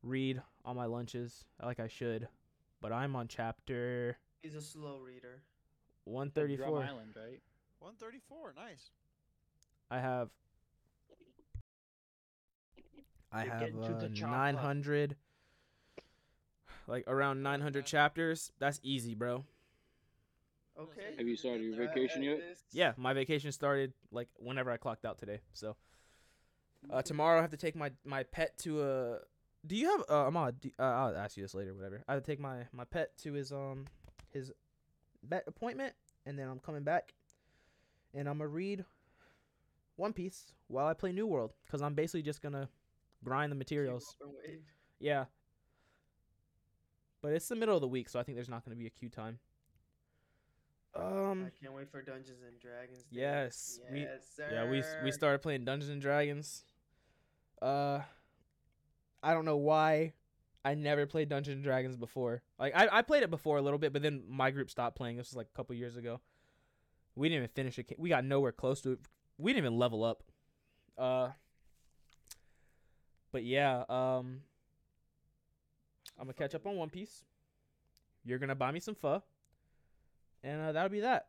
[0.02, 2.26] read on my lunches like I should.
[2.82, 5.42] But I'm on chapter He's a slow reader.
[6.06, 6.56] 134.
[6.56, 7.40] Drum Island, right?
[7.78, 8.90] 134, nice.
[9.92, 10.30] I have
[13.30, 15.14] I You're have to the uh, 900
[16.88, 18.50] like around 900 chapters.
[18.58, 19.44] That's easy, bro.
[20.78, 21.14] Okay.
[21.16, 22.40] Have you started your vacation yet?
[22.72, 25.40] Yeah, my vacation started like whenever I clocked out today.
[25.52, 25.76] So
[26.90, 29.18] uh, tomorrow I have to take my my pet to a
[29.66, 32.02] do you have uh Ahmad, do, uh, I'll ask you this later, whatever.
[32.06, 33.86] I had to take my my pet to his um
[34.32, 34.52] his
[35.28, 37.14] vet appointment, and then I'm coming back,
[38.14, 38.84] and I'm gonna read
[39.96, 42.68] One Piece while I play New World, cause I'm basically just gonna
[43.24, 44.16] grind the materials.
[44.20, 44.60] up and wait.
[45.00, 45.24] Yeah.
[47.22, 48.90] But it's the middle of the week, so I think there's not gonna be a
[48.90, 49.38] queue time.
[50.98, 51.46] Um.
[51.46, 53.02] I can't wait for Dungeons and Dragons.
[53.04, 53.20] Day.
[53.20, 54.48] Yes, we- sir.
[54.50, 56.64] Yeah, we we started playing Dungeons and Dragons.
[57.61, 58.00] Uh,
[59.22, 60.12] I don't know why.
[60.64, 62.42] I never played Dungeons and Dragons before.
[62.59, 65.16] Like I, I played it before a little bit, but then my group stopped playing.
[65.16, 66.20] This was like a couple years ago.
[67.14, 67.94] We didn't even finish it.
[67.98, 68.98] We got nowhere close to it.
[69.38, 70.22] We didn't even level up.
[70.98, 71.30] Uh.
[73.32, 74.40] But yeah, um.
[76.18, 77.24] I'm gonna catch up on One Piece.
[78.24, 79.22] You're gonna buy me some pho.
[80.46, 81.26] And uh, that'll be that.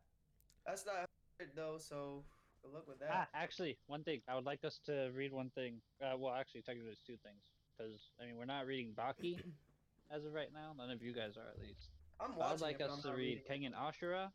[0.65, 1.77] That's not it though.
[1.79, 2.23] So
[2.63, 3.09] good luck with that.
[3.11, 5.81] Ah, actually, one thing I would like us to read one thing.
[6.01, 7.41] Uh, well, actually, technically, it's two things.
[7.75, 9.39] Because I mean, we're not reading Baki
[10.11, 10.73] as of right now.
[10.77, 11.89] None of you guys are, at least.
[12.19, 13.73] I'm watching I would like it, us to read reading it.
[13.73, 14.27] Kengan Ashura.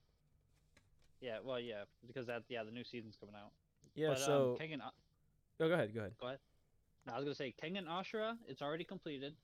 [1.20, 3.52] Yeah, well, yeah, because that yeah, the new season's coming out.
[3.94, 4.08] Yeah.
[4.10, 4.56] but, so.
[4.60, 5.94] um, Kengan, A- oh, go ahead.
[5.94, 6.12] Go ahead.
[6.20, 6.38] Go ahead.
[7.06, 8.34] No, I was gonna say Kengan Ashura.
[8.48, 9.34] It's already completed,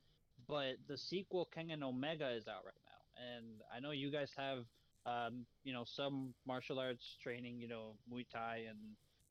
[0.48, 4.64] but the sequel Kengan Omega is out right now, and I know you guys have,
[5.08, 7.60] um, you know, some martial arts training.
[7.60, 8.78] You know, Muay Thai and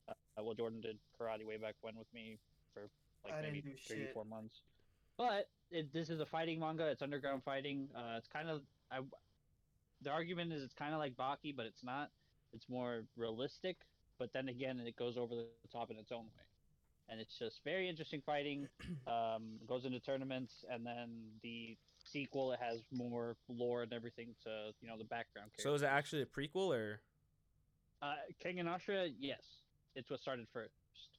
[0.08, 2.38] uh, well, Jordan did karate way back when with me
[2.74, 2.88] for
[3.24, 4.14] like I maybe three shit.
[4.14, 4.62] four months.
[5.16, 6.86] But it, this is a fighting manga.
[6.86, 7.88] It's underground fighting.
[7.94, 9.00] Uh, it's kind of I.
[10.02, 12.10] The argument is it's kind of like Baki, but it's not.
[12.52, 13.76] It's more realistic.
[14.18, 16.48] But then again, it goes over the top in its own way
[17.08, 18.68] and it's just very interesting fighting.
[19.06, 21.08] Um, goes into tournaments, and then
[21.42, 21.78] the
[22.12, 25.50] sequel it has more lore and everything to you know the background.
[25.58, 27.00] So is it actually a prequel or
[28.02, 29.12] uh, Kengan Ashura?
[29.18, 29.42] Yes,
[29.94, 30.72] it's what started first.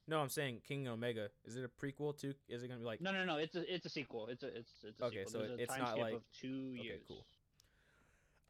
[0.08, 0.20] no?
[0.20, 1.30] I'm saying Kengan Omega.
[1.46, 2.34] Is it a prequel to?
[2.48, 3.02] Is it gonna be like?
[3.02, 3.38] No, no, no.
[3.38, 4.28] It's a it's a sequel.
[4.28, 5.32] It's a it's it's a Okay, sequel.
[5.32, 7.02] so There's a it's time not like- of two okay, years.
[7.08, 7.26] cool.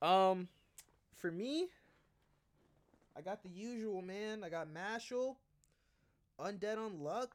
[0.02, 0.47] Um,
[1.17, 1.67] for me,
[3.17, 4.43] I got the usual man.
[4.45, 5.36] I got Mashle,
[6.39, 7.28] Undead Unluck,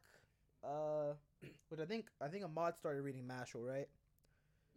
[0.64, 1.12] uh,
[1.68, 3.88] which I think I think Ahmad started reading Mashle, right?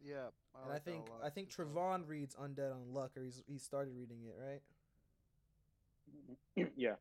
[0.03, 0.27] Yeah.
[0.55, 1.21] and I like that a think lot.
[1.23, 4.35] I think It's, Trevon reads Undead Unluck, or he's he started reading it,
[6.55, 6.67] right?
[6.77, 6.95] yeah.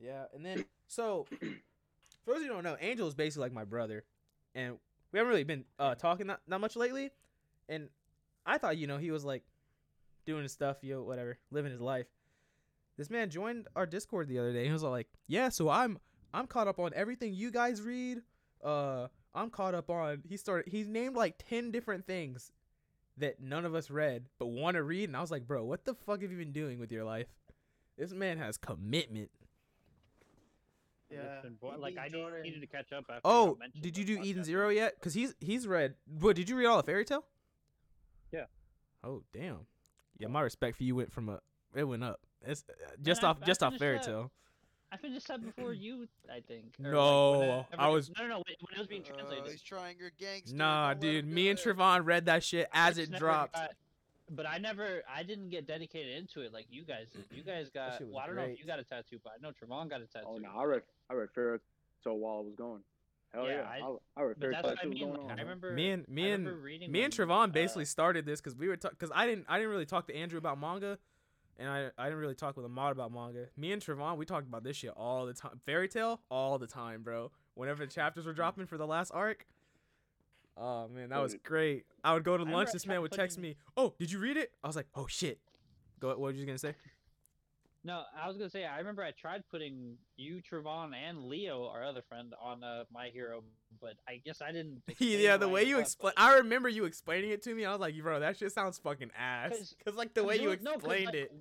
[0.00, 1.38] Yeah, and then so for
[2.26, 4.04] those of you who don't know, Angel is basically like my brother,
[4.54, 4.78] and
[5.12, 7.10] we haven't really been uh, talking that, that much lately.
[7.68, 7.88] And
[8.46, 9.42] I thought you know he was like
[10.24, 12.06] doing his stuff, yo, whatever, living his life.
[12.96, 14.58] This man joined our Discord the other day.
[14.60, 15.98] and He was all like, "Yeah, so I'm
[16.32, 18.22] I'm caught up on everything you guys read.
[18.62, 20.70] Uh, I'm caught up on." He started.
[20.70, 22.52] He named like ten different things
[23.16, 25.84] that none of us read but want to read, and I was like, "Bro, what
[25.84, 27.28] the fuck have you been doing with your life?"
[27.96, 29.30] This man has commitment.
[31.10, 31.36] Yeah.
[31.36, 32.42] Listen, boy, he like I need, Jordan.
[32.42, 33.04] needed to catch up.
[33.08, 34.44] After Oh, did you the do Eden.
[34.44, 35.00] Zero yet?
[35.00, 35.94] Cause he's he's read.
[36.20, 37.24] What did you read all of Fairy Tail?
[38.30, 38.44] Yeah.
[39.02, 39.60] Oh damn.
[40.18, 41.40] Yeah, my respect for you went from a
[41.74, 42.20] it went up.
[42.46, 42.72] It's uh,
[43.02, 44.04] just I- off I just off finished Fairy that.
[44.90, 44.98] Tail.
[44.98, 46.74] I finished that before you, I think.
[46.80, 48.34] or, like, No, whenever I it- was- no, no, no.
[48.36, 49.46] When when it was being uh, translated.
[49.50, 50.56] he's trying your gangster.
[50.56, 51.26] Nah, dude.
[51.26, 51.64] Me and it.
[51.64, 53.54] Trevon read that shit as it dropped.
[53.54, 53.72] got-
[54.30, 57.24] but I never, I didn't get dedicated into it like you guys did.
[57.34, 59.52] You guys got, well, I don't know if you got a tattoo, but I know
[59.52, 60.26] Trevon got a tattoo.
[60.28, 61.58] Oh no, I read I read Fairy
[62.04, 62.82] Tail while I was going.
[63.32, 65.10] Hell Yeah, yeah, I- I, I read But Fairy that's what I mean.
[65.14, 65.38] Like.
[65.38, 68.68] I remember Me and me and me and Trevon uh, basically started this because we
[68.68, 70.98] were because I didn't I didn't really talk to Andrew about manga,
[71.58, 73.46] and I I didn't really talk with Ahmad about manga.
[73.56, 75.60] Me and Trevon we talked about this shit all the time.
[75.66, 77.30] Fairy Tail all the time, bro.
[77.54, 79.46] Whenever the chapters were dropping for the last arc.
[80.56, 81.84] Oh man, that was great.
[82.02, 82.70] I would go to lunch.
[82.72, 85.40] This man would text me, "Oh, did you read it?" I was like, "Oh shit."
[86.00, 86.08] Go.
[86.08, 86.74] What were you gonna say?
[87.88, 91.82] No, I was gonna say I remember I tried putting you, Trevon, and Leo, our
[91.84, 93.42] other friend, on uh, My Hero,
[93.80, 94.82] but I guess I didn't.
[94.98, 97.64] yeah, the way you was, explain, I remember you explaining it to me.
[97.64, 99.50] I was like, "Bro, that shit sounds fucking ass.
[99.56, 101.32] 'Cause- Cause like the way you No, 'cause, explained like, it.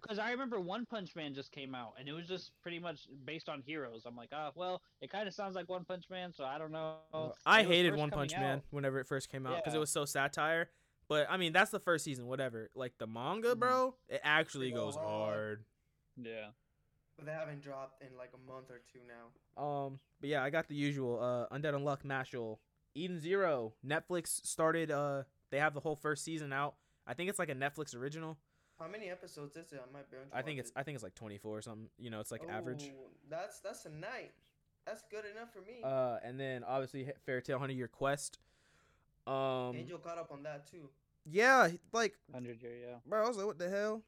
[0.00, 3.08] Because I remember One Punch Man just came out, and it was just pretty much
[3.24, 4.04] based on heroes.
[4.06, 6.70] I'm like, ah, well, it kind of sounds like One Punch Man, so I don't
[6.70, 7.32] know.
[7.44, 8.62] I hated One Punch Man out.
[8.70, 10.70] whenever it first came out because it was so satire.
[11.08, 12.70] But I mean, that's the first season, whatever.
[12.76, 13.58] Like the manga, Mm-hmm.
[13.58, 15.64] bro, it actually goes hard.
[16.24, 16.26] Hard.
[16.26, 16.48] Yeah.
[17.16, 19.62] But they haven't dropped in like a month or two now.
[19.62, 22.58] Um, but yeah, I got the usual uh Undead Unluck Mashle,
[22.94, 23.72] Eden Zero.
[23.86, 24.90] Netflix started.
[24.90, 26.74] Uh, they have the whole first season out.
[27.06, 28.38] I think it's like a Netflix original.
[28.78, 29.80] How many episodes is it?
[29.82, 30.76] I might be I think it's it.
[30.76, 31.88] I think it's like 24 or something.
[31.98, 32.92] You know, it's like average.
[32.94, 34.32] Oh, That's that's a night.
[34.86, 35.80] That's good enough for me.
[35.82, 38.38] Uh, and then obviously H- Fairy Tail Hundred Year Quest.
[39.26, 40.88] Um, Angel caught up on that too.
[41.28, 42.96] yeah, like Hundred year, yeah.
[43.06, 44.02] bro, I was like, what the hell?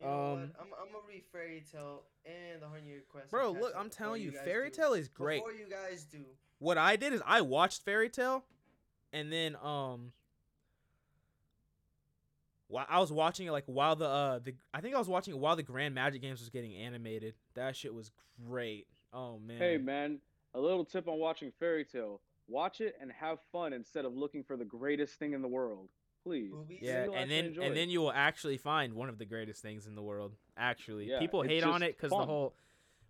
[0.00, 0.18] You know what?
[0.18, 3.30] Um, I'm, I'm gonna read Fairy Tail and the Hundred Year Quest.
[3.30, 4.70] Bro, look, I'm telling you, guys Fairy.
[4.70, 5.38] Tail is great.
[5.44, 6.18] Before you guys do.
[6.58, 8.44] What I did is I watched Fairy Tail,
[9.12, 10.12] and then um,
[12.68, 15.34] while I was watching it like while the uh the I think I was watching
[15.34, 17.34] it while the Grand Magic Games was getting animated.
[17.54, 18.10] That shit was
[18.46, 18.86] great.
[19.12, 19.58] Oh man.
[19.58, 20.18] Hey man,
[20.54, 24.42] a little tip on watching Fairy Tail: watch it and have fun instead of looking
[24.42, 25.88] for the greatest thing in the world.
[26.26, 26.50] Please.
[26.50, 26.78] Boobies.
[26.82, 29.86] Yeah, you'll and then and then you will actually find one of the greatest things
[29.86, 30.32] in the world.
[30.56, 32.56] Actually, Yeah, people hate on it because the whole,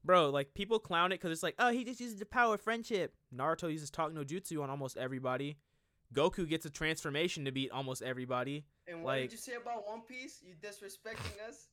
[0.04, 2.60] bro, like people clown it because it's like, oh, he just uses the power of
[2.60, 3.14] friendship.
[3.34, 5.56] Naruto uses talk no jutsu on almost everybody.
[6.14, 8.66] Goku gets a transformation to beat almost everybody.
[8.86, 10.42] And what like- did you say about One Piece?
[10.42, 11.68] You disrespecting us?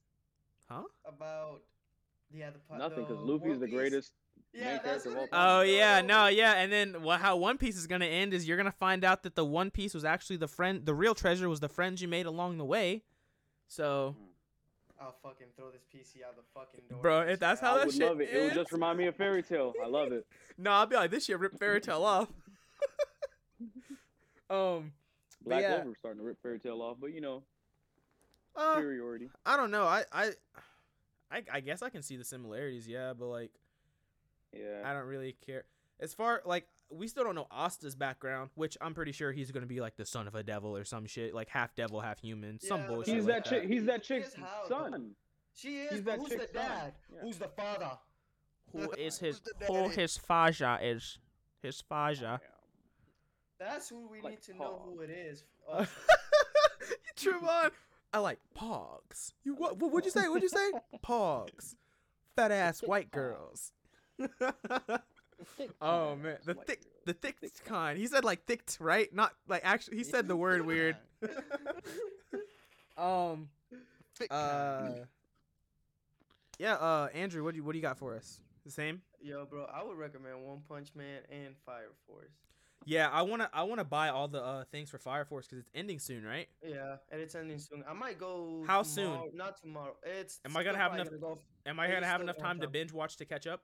[0.70, 0.84] Huh?
[1.06, 1.64] About
[2.32, 4.14] yeah the po- Nothing, because the Luffy is the greatest.
[4.54, 5.58] Yeah, that's character what all it- time.
[5.58, 6.08] Oh yeah, no.
[6.24, 9.04] no, yeah, and then well, how One Piece is gonna end is you're gonna find
[9.04, 12.02] out that the One Piece was actually the friend, the real treasure was the friends
[12.02, 13.04] you made along the way.
[13.68, 14.16] So,
[15.02, 17.02] I'll fucking throw this PC out the fucking door.
[17.02, 18.30] Bro, if that's how I that would shit love it.
[18.32, 19.74] It would just remind me of Fairy Tail.
[19.84, 20.26] I love it.
[20.58, 22.28] no, I'll be like, this shit rip Fairy Tail off.
[24.50, 24.92] um,
[25.44, 25.76] Black yeah.
[25.76, 27.44] Clover starting to rip Fairy Tail off, but you know,
[28.56, 29.30] uh, superiority.
[29.46, 29.86] I don't know.
[29.86, 30.32] I, I,
[31.32, 32.88] I, I guess I can see the similarities.
[32.88, 33.52] Yeah, but like,
[34.54, 34.82] Yeah.
[34.86, 35.64] I don't really care.
[36.00, 39.66] As far like we still don't know Asta's background, which I'm pretty sure he's gonna
[39.66, 42.60] be like the son of a devil or some shit, like half devil, half human,
[42.60, 43.16] some Yeah, bullshit.
[43.16, 43.64] He's like that chick.
[43.68, 45.12] He's that He is chick's how, son.
[45.56, 45.92] She is.
[45.92, 46.94] he's that who's the chick's dad?
[47.14, 47.22] Yeah.
[47.22, 47.92] Who's the father?
[48.72, 51.18] Who is his the who his faja is?
[51.62, 52.40] His faja.
[53.60, 55.44] That's who we Like need to know who it is.
[55.72, 55.86] Oh,
[57.18, 57.72] Trevon,
[58.12, 59.32] I like pogs.
[59.46, 59.78] You what?
[59.78, 60.28] What would you say?
[60.28, 60.72] What'd you say?
[61.06, 61.76] Pogs,
[62.36, 63.72] fat ass white girls.
[64.20, 67.98] Thick oh man, the white thick, the thick, Thick kind.
[67.98, 69.14] He said like thick, right?
[69.14, 69.98] Not like actually.
[69.98, 70.96] He said the word weird.
[72.98, 73.50] Um.
[74.16, 74.80] Thick Uh.
[74.82, 75.08] kind.
[76.60, 76.74] Yeah.
[76.76, 77.10] Uh.
[77.14, 78.40] Andrew, what do you what do you got for us?
[78.66, 79.02] The same.
[79.20, 82.32] Yo, bro, I would recommend One Punch Man and Fire Force.
[82.86, 85.72] Yeah, I wanna I wanna buy all the uh things for Fire Force because it's
[85.74, 86.48] ending soon, right?
[86.64, 87.84] Yeah, and it's ending soon.
[87.90, 88.64] I might go.
[88.68, 89.32] How soon?
[89.34, 89.96] Not tomorrow.
[90.04, 90.40] It's.
[90.46, 92.68] Am I gonna have enough- gonna go Am I gonna have enough got time to
[92.68, 93.64] binge watch to catch up?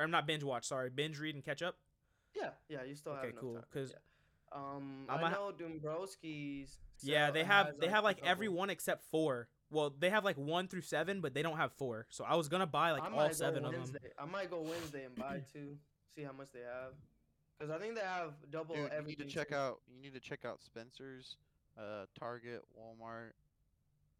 [0.00, 0.66] Or I'm not binge watch.
[0.66, 1.76] Sorry, binge read and catch up.
[2.34, 4.58] Yeah, yeah, you still have Okay, enough cool, Because yeah.
[4.58, 6.78] um, I'ma I ha- know Dombrowski's.
[7.02, 9.48] Yeah, they have they have a like every one except four.
[9.70, 12.06] Well, they have like one through seven, but they don't have four.
[12.10, 13.84] So I was gonna buy like all might go seven of them.
[14.18, 15.76] I might go Wednesday and buy two.
[16.16, 16.92] See how much they have.
[17.60, 19.54] Cause I think they have double Dude, you need to check too.
[19.54, 19.80] out.
[19.86, 21.36] You need to check out Spencer's,
[21.78, 23.32] uh, Target, Walmart.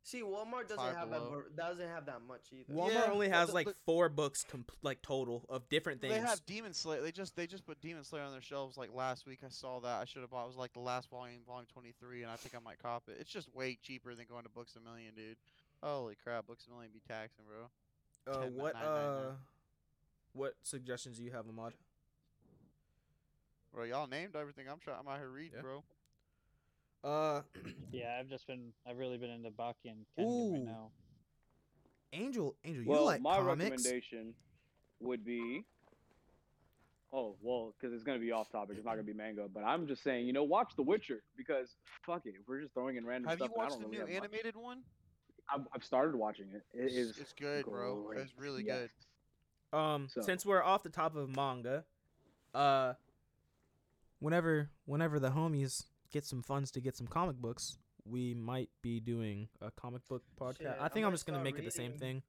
[0.03, 1.19] See, Walmart doesn't Five have that.
[1.21, 1.31] Below.
[1.31, 2.73] ver- Doesn't have that much either.
[2.73, 6.15] Walmart Yeah, only has the- like but- four books, comp- like total of different things.
[6.15, 7.03] They have Demon Slayer.
[7.03, 9.41] They just they just put Demon Slayer on their shelves like last week.
[9.45, 10.01] I saw that.
[10.01, 10.45] I should have bought.
[10.45, 13.19] It was like the last volume, volume 23, and I think I might cop it.
[13.21, 15.37] It's just way cheaper than going to Books a Million, dude.
[15.83, 17.71] Holy crap, Books a Million be taxing, bro.
[18.33, 18.83] uh, what 9.99.
[18.87, 19.33] uh,
[20.33, 21.75] what suggestions do you have, Ahmad?
[23.73, 24.67] Bro, y'all named everything.
[24.69, 24.99] I'm trying.
[25.01, 25.63] I'm out here reading, Yeah.
[25.63, 25.85] bro.
[27.03, 27.41] Uh,
[27.93, 28.73] Yeah, I've just been.
[28.87, 30.91] I've really been into Baki and Kengan right now.
[32.13, 33.61] Angel, Angel, you Well, like my comics?
[33.71, 34.35] recommendation
[35.01, 35.65] would be.
[37.13, 38.77] Oh well, because it's gonna be off topic.
[38.77, 41.75] It's not gonna be manga, but I'm just saying, you know, watch The Witcher because
[42.05, 43.53] fuck it, we're just throwing in random Have you stuff.
[43.55, 44.31] and I watched don't the really new have much.
[44.33, 44.83] animated one?
[45.53, 46.63] I've, I've started watching it.
[46.73, 47.19] It It's- is.
[47.19, 48.13] It's good, bro.
[48.15, 48.91] It's really Yes.
[49.73, 49.77] good.
[49.79, 51.85] Um, So- since we're off the top of manga,
[52.55, 52.95] uh,
[54.21, 59.01] whenever whenever the homies get some funds to get some comic books, we might be
[59.01, 60.59] doing a comic book podcast.
[60.59, 62.23] Shit, I I think I'm just gonna start make it the same thing.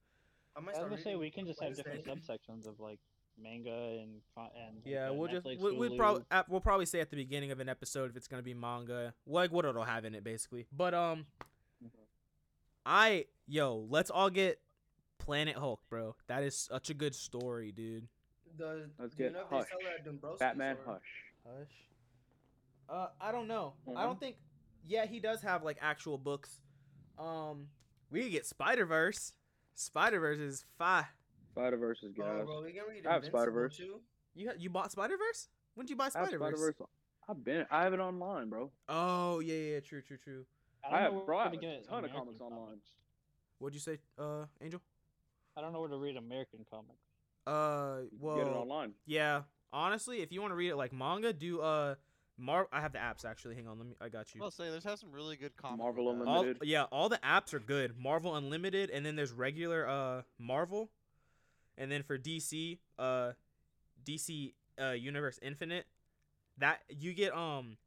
[0.55, 2.99] I might I was gonna say we can just have different subsections of like
[3.41, 7.15] manga and and Yeah, we'll just Netflix, we, we'll probably we'll probably say at the
[7.15, 10.23] beginning of an episode if it's gonna be manga, like what it'll have in it
[10.23, 10.67] basically.
[10.71, 11.25] But um,
[12.85, 14.59] I yo, let's all get
[15.19, 16.15] Planet Hulk, bro.
[16.27, 18.07] That is such a good story, dude.
[18.57, 19.67] Does, Let's do you get know Hush.
[19.69, 21.01] sell it at Dombrowski's Batman or- Hush.
[21.45, 21.71] Hush.
[22.91, 23.73] Uh, I don't know.
[23.87, 24.03] I Mhm.
[24.03, 24.35] don't think.
[24.83, 26.59] Yeah, he does have like actual books.
[27.17, 27.69] Um,
[28.09, 29.33] we could get Spider Verse.
[29.75, 31.07] Spider Verse is fire.
[31.51, 32.45] Spider Verse is Oh, gas.
[32.45, 33.77] bro, we can read I have Invincible, Spider-Verse.
[33.77, 34.01] too.
[34.33, 35.49] You ha- you bought Spider Verse?
[35.75, 36.73] When did you buy I Spider Verse?
[37.29, 37.65] I've been.
[37.71, 38.71] I have it online, bro.
[38.89, 40.45] Oh yeah, yeah, true, true, true.
[40.83, 42.81] don't I have- where bro, I to have a get ton of American comics online.
[43.59, 44.81] What'd you say, uh, Angel?
[45.55, 47.03] I don't know where to read American comics.
[47.45, 48.95] Uh, well, Get it online.
[49.05, 49.43] yeah.
[49.71, 51.95] Honestly, if you want to read it like manga, do uh,
[52.41, 52.67] Mar.
[52.71, 53.55] I have the apps actually.
[53.55, 53.95] Hang on, let me.
[54.01, 54.41] I got you.
[54.43, 55.79] I'll say there's have some really good comics.
[55.79, 56.57] Marvel all, Unlimited.
[56.63, 57.97] yeah, all the apps are good.
[57.97, 60.89] Marvel Unlimited, and then there's regular uh Marvel,
[61.77, 63.31] and then for DC, uh,
[64.05, 65.85] DC uh Universe Infinite,
[66.57, 67.77] that you get um,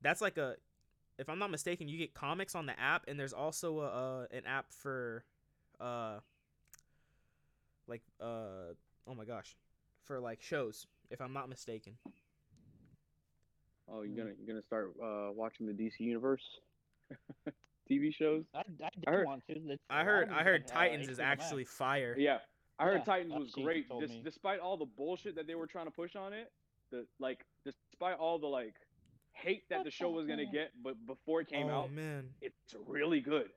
[0.00, 0.56] that's like a
[1.18, 4.26] if I'm not mistaken, you get comics on the app, and there's also a, uh,
[4.32, 5.24] an app for,
[5.80, 6.18] uh,
[7.86, 8.74] like uh,
[9.06, 9.56] oh my gosh,
[10.04, 10.86] for like shows.
[11.10, 11.92] If I'm not mistaken.
[13.90, 16.42] Oh, you're gonna you're gonna start uh, watching the DC Universe
[17.90, 18.44] TV shows?
[18.54, 18.62] I, I
[18.94, 19.52] did heard- want to.
[19.54, 21.42] It's I a lot heard I heard Titans is HBO Max.
[21.44, 22.14] actually fire.
[22.18, 22.38] Yeah,
[22.78, 23.88] I heard Yeah, Titans was great.
[23.88, 26.50] told Dis- despite all the bullshit that they were trying to push on it,
[26.90, 28.74] the like, despite all the like
[29.32, 32.74] hate that the show was gonna get, but before it came oh out, man, it's
[32.86, 33.48] really good.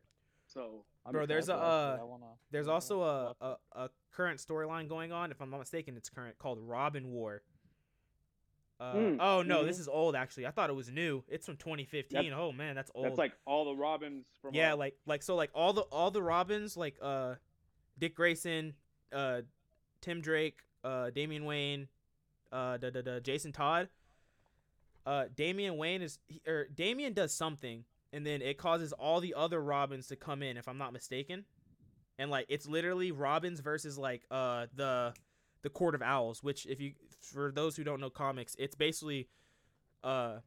[0.48, 3.90] So I'm Bro, there's a, excited for it, uh, wanna- there's also a, a, a
[4.14, 5.32] current storyline going on.
[5.32, 7.42] If I'm not mistaken, it's current called Robin War.
[8.80, 9.82] Uh, Mm, Oh no, this mhm.
[9.82, 10.46] is old actually.
[10.46, 11.24] I thought it was new.
[11.28, 12.32] It's from 2015.
[12.34, 13.06] oh man, that's old.
[13.06, 16.12] that's like all the Robins from yeah, uh, like like so like all the all
[16.12, 17.36] the Robins like uh,
[17.98, 18.74] Dick Grayson,
[19.12, 19.42] uh,
[20.02, 21.88] Tim Drake, uh, Damian Wayne,
[22.52, 23.90] uh, da, da, da, Jason Todd.
[25.06, 29.34] Uh, Damian Wayne is he- or Damian does something, and then it causes all the
[29.34, 30.58] other Robins to come in.
[30.58, 31.46] If I'm not mistaken,
[32.20, 35.14] and like it's literally Robins versus like uh the
[35.68, 39.28] the Court of Owls, which if you for those who don't know comics, it's basically
[40.02, 40.38] uh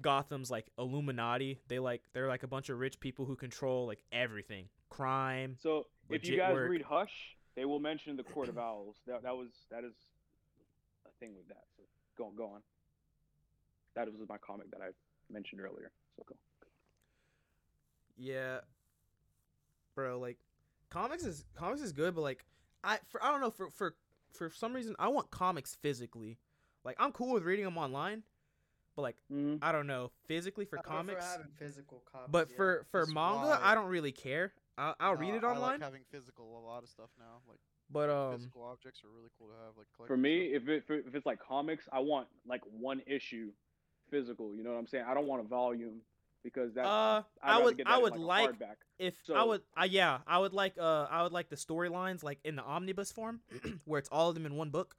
[0.00, 1.58] Gotham's like Illuminati.
[1.66, 5.56] They like they're like a bunch of rich people who control like everything, crime.
[5.60, 6.70] So if you guys work.
[6.70, 8.98] read Hush, they will mention the Court of Owls.
[9.08, 9.94] That that was that is
[11.08, 11.64] a thing with that.
[11.76, 11.82] So
[12.16, 12.60] go on, go on.
[13.96, 14.90] That was my comic that I
[15.28, 15.90] mentioned earlier.
[16.16, 16.36] So go.
[18.16, 18.58] Yeah,
[19.96, 20.20] bro.
[20.20, 20.38] Like,
[20.88, 22.44] comics is comics is good, but like,
[22.84, 23.96] I for I don't know for for
[24.32, 26.38] for some reason I want comics physically.
[26.84, 28.22] Like, I'm cool with reading them online,
[28.96, 29.62] but like Mm-hmm.
[29.62, 31.24] I don't know physically for I comics.
[31.24, 32.28] having physical copies.
[32.30, 32.56] But yeah.
[32.56, 34.52] for for That's manga, why- I don't really care.
[34.78, 37.40] I'll, I'll read No, it I online, like having physical a lot of stuff now.
[37.48, 37.58] Like
[37.90, 39.74] but um, physical objects are really cool to have.
[39.76, 40.62] Like For me, stuff.
[40.62, 43.50] if it for, if it's like comics, I want like one issue
[44.10, 44.54] physical.
[44.56, 45.04] You know what I'm saying?
[45.06, 46.00] I don't want a volume
[46.42, 46.84] because that.
[46.84, 48.68] uh, I would I would like like,
[48.98, 52.38] if I would, uh, yeah, I would like, uh, I would like the storylines like
[52.44, 53.40] in the omnibus form,
[53.84, 54.96] where it's all of them in one book.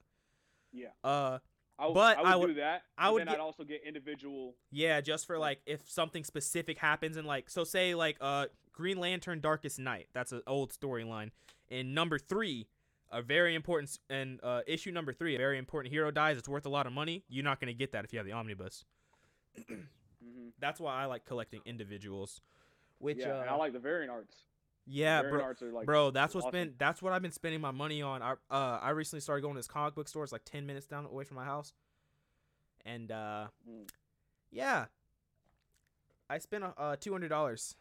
[0.72, 0.88] Yeah.
[1.02, 1.38] Uh,
[1.78, 2.82] I, But I would, I would- do that.
[2.96, 4.54] I would then get- I'd also get individual.
[4.70, 8.98] yeah, just for like if something specific happens and like, so say like, uh, Green
[8.98, 10.08] Lantern Darkest Night.
[10.12, 11.30] That's an old storyline.
[11.68, 12.66] In number three,
[13.12, 16.36] a very important, and uh, issue number three, a very important hero dies.
[16.36, 17.22] It's worth a lot of money.
[17.28, 18.84] You're not gonna get that if you have the omnibus.
[20.24, 22.40] hmm That's why I like collecting individuals.
[22.98, 24.34] Which, yeah, uh, I like the variant arts.
[24.86, 25.44] yeah, variant bro.
[25.44, 26.58] arts like bro that's what's awesome.
[26.68, 29.54] been that's what i've been spending my money on i uh i recently started going
[29.54, 31.72] to this comic book store it's like 10 minutes down away from my house
[32.84, 33.88] and uh Mm.
[34.50, 34.86] yeah
[36.28, 37.74] i spent uh $200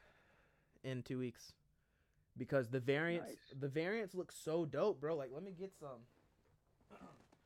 [0.84, 1.52] in two weeks
[2.38, 3.60] because the variants Nice.
[3.60, 6.00] the variants look so dope bro like let me get some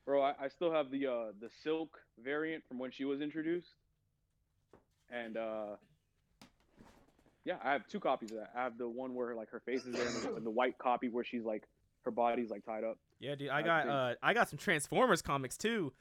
[0.04, 3.74] Bro, I, I still have the uh the silk variant from when she was introduced.
[5.10, 5.76] And uh
[7.44, 8.50] yeah, I have two copies of that.
[8.54, 11.08] I have the one where like her face is there and the, the white copy
[11.08, 11.64] where she's like
[12.04, 12.96] her body's like tied up.
[13.20, 15.92] yeah dude i got uh i got some transformers comics too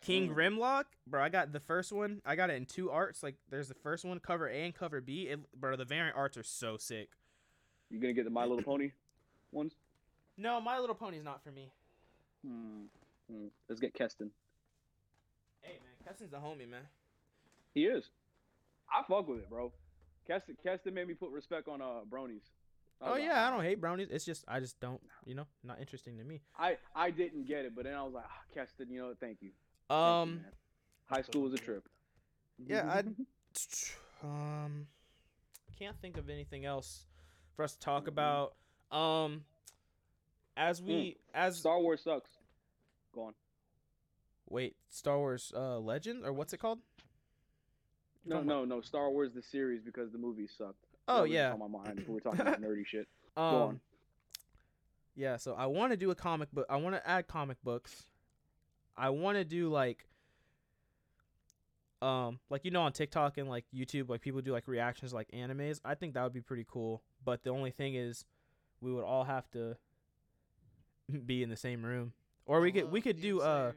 [0.00, 0.34] king Mm.
[0.36, 3.66] grimlock bro i got the first one i got it in two arts like there's
[3.66, 6.76] the first one cover a and cover b it, bro the variant arts are so
[6.76, 7.08] sick
[7.90, 8.92] You gonna get the My Little Pony
[9.50, 9.74] ones?
[10.36, 11.70] no my little pony's not for me
[12.46, 12.82] Hmm.
[13.28, 13.46] Hmm.
[13.68, 14.30] Let's get Keston.
[15.62, 16.82] Hey man, Keston's the homie, man.
[17.74, 18.10] He is.
[18.92, 19.72] I fuck with it, bro.
[20.26, 22.42] Keston, Keston made me put respect on uh bronies.
[23.00, 24.08] I Oh like, yeah, I don't hate brownies.
[24.10, 26.40] It's just I just don't, you know, not interesting to me.
[26.58, 29.38] I I didn't get it, but then I was like, ah, Keston, you know, thank
[29.40, 29.50] you.
[29.88, 30.40] Thank you, Um,
[31.06, 31.88] high school was a trip.
[32.58, 33.14] Yeah, I'd-
[34.22, 34.86] um,
[35.78, 37.06] can't think of anything else
[37.54, 38.08] for us to talk Mhm.
[38.08, 38.54] about.
[38.90, 39.44] Um,
[40.56, 42.30] as we as Star Wars sucks.
[43.14, 43.34] Go on.
[44.50, 46.80] wait, Star Wars uh Legend or what's it called?
[48.28, 48.80] You're No, no, no.
[48.80, 50.84] Star Wars the series because the movie sucked.
[51.06, 51.52] Oh That yeah.
[51.52, 52.04] on my mind.
[52.06, 53.06] We're talking about nerdy shit.
[53.36, 53.80] Um, Go on.
[55.14, 56.66] Yeah, so I want to do a comic book.
[56.68, 58.04] I want to add comic books.
[58.96, 60.06] I want to do like
[62.00, 65.28] um like you know on TikTok and like YouTube like people do like reactions like
[65.32, 65.80] animes.
[65.84, 67.02] I think that would be pretty cool.
[67.24, 68.24] But the only thing is
[68.80, 69.76] we would all have to
[71.26, 72.12] be in the same room.
[72.46, 73.74] Or we could we could do uh Doomsayer.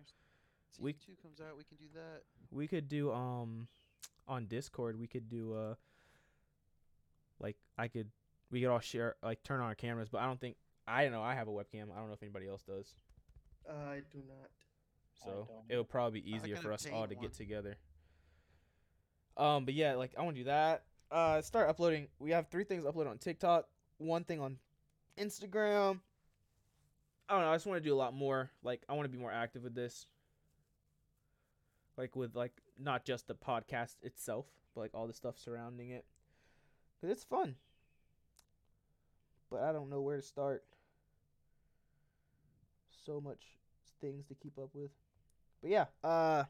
[0.79, 2.21] we- Season two comes out, we can do that.
[2.51, 3.67] we could do um
[4.27, 5.75] on Discord we could do uh
[7.39, 8.09] like I could
[8.51, 10.57] we could all share like turn on our cameras, but I don't think
[10.87, 11.91] I don't know, I have a webcam.
[11.93, 12.95] I don't know if anybody else does.
[13.69, 14.49] I do not.
[15.23, 17.21] So it'll probably be easier for us all to one.
[17.23, 17.77] get together.
[19.37, 20.83] Um, but yeah, like I want to do that.
[21.11, 22.07] Uh, start uploading.
[22.19, 23.67] We have three things uploaded on TikTok,
[23.97, 24.57] one thing on
[25.17, 25.99] Instagram.
[27.29, 27.51] I don't know.
[27.51, 28.49] I just want to do a lot more.
[28.63, 30.05] Like I want to be more active with this.
[31.97, 32.53] like with like
[32.83, 36.05] not just the podcast itself, but like all the stuff surrounding it.
[36.99, 37.55] Cause it's fun.
[39.49, 40.63] But I don't know where to start.
[43.05, 43.41] So much
[43.99, 44.91] things to keep up with.
[45.61, 46.43] But yeah, uh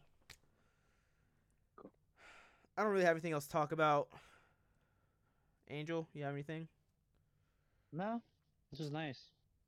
[1.75, 1.91] Cool.
[2.77, 4.09] I don't really have anything else to talk about.
[5.69, 6.67] Angel, you have anything?
[7.93, 8.21] No,
[8.71, 9.19] this is nice.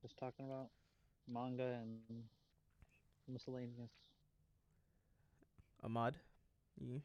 [0.02, 0.68] Just talking about
[1.28, 2.24] manga and
[3.28, 3.92] miscellaneous.
[5.84, 6.16] Ahmad,
[6.80, 7.02] you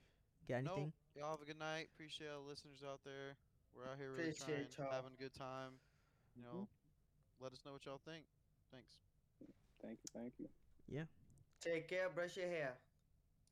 [0.48, 0.72] got Nope.
[0.76, 0.92] anything?
[1.14, 1.88] Y'all have a good night.
[1.94, 3.36] Appreciate all the listeners out there.
[3.74, 4.96] We're out here really Appreciate trying, y'all.
[4.96, 5.78] having a good time.
[6.36, 6.58] You Mm-hmm.
[6.58, 6.68] know,
[7.40, 8.24] let us know what y'all think.
[8.72, 8.94] Thanks.
[9.82, 10.48] Thank you, thank you.
[10.88, 11.04] Yeah.
[11.60, 12.08] Take care.
[12.08, 12.74] Brush your hair.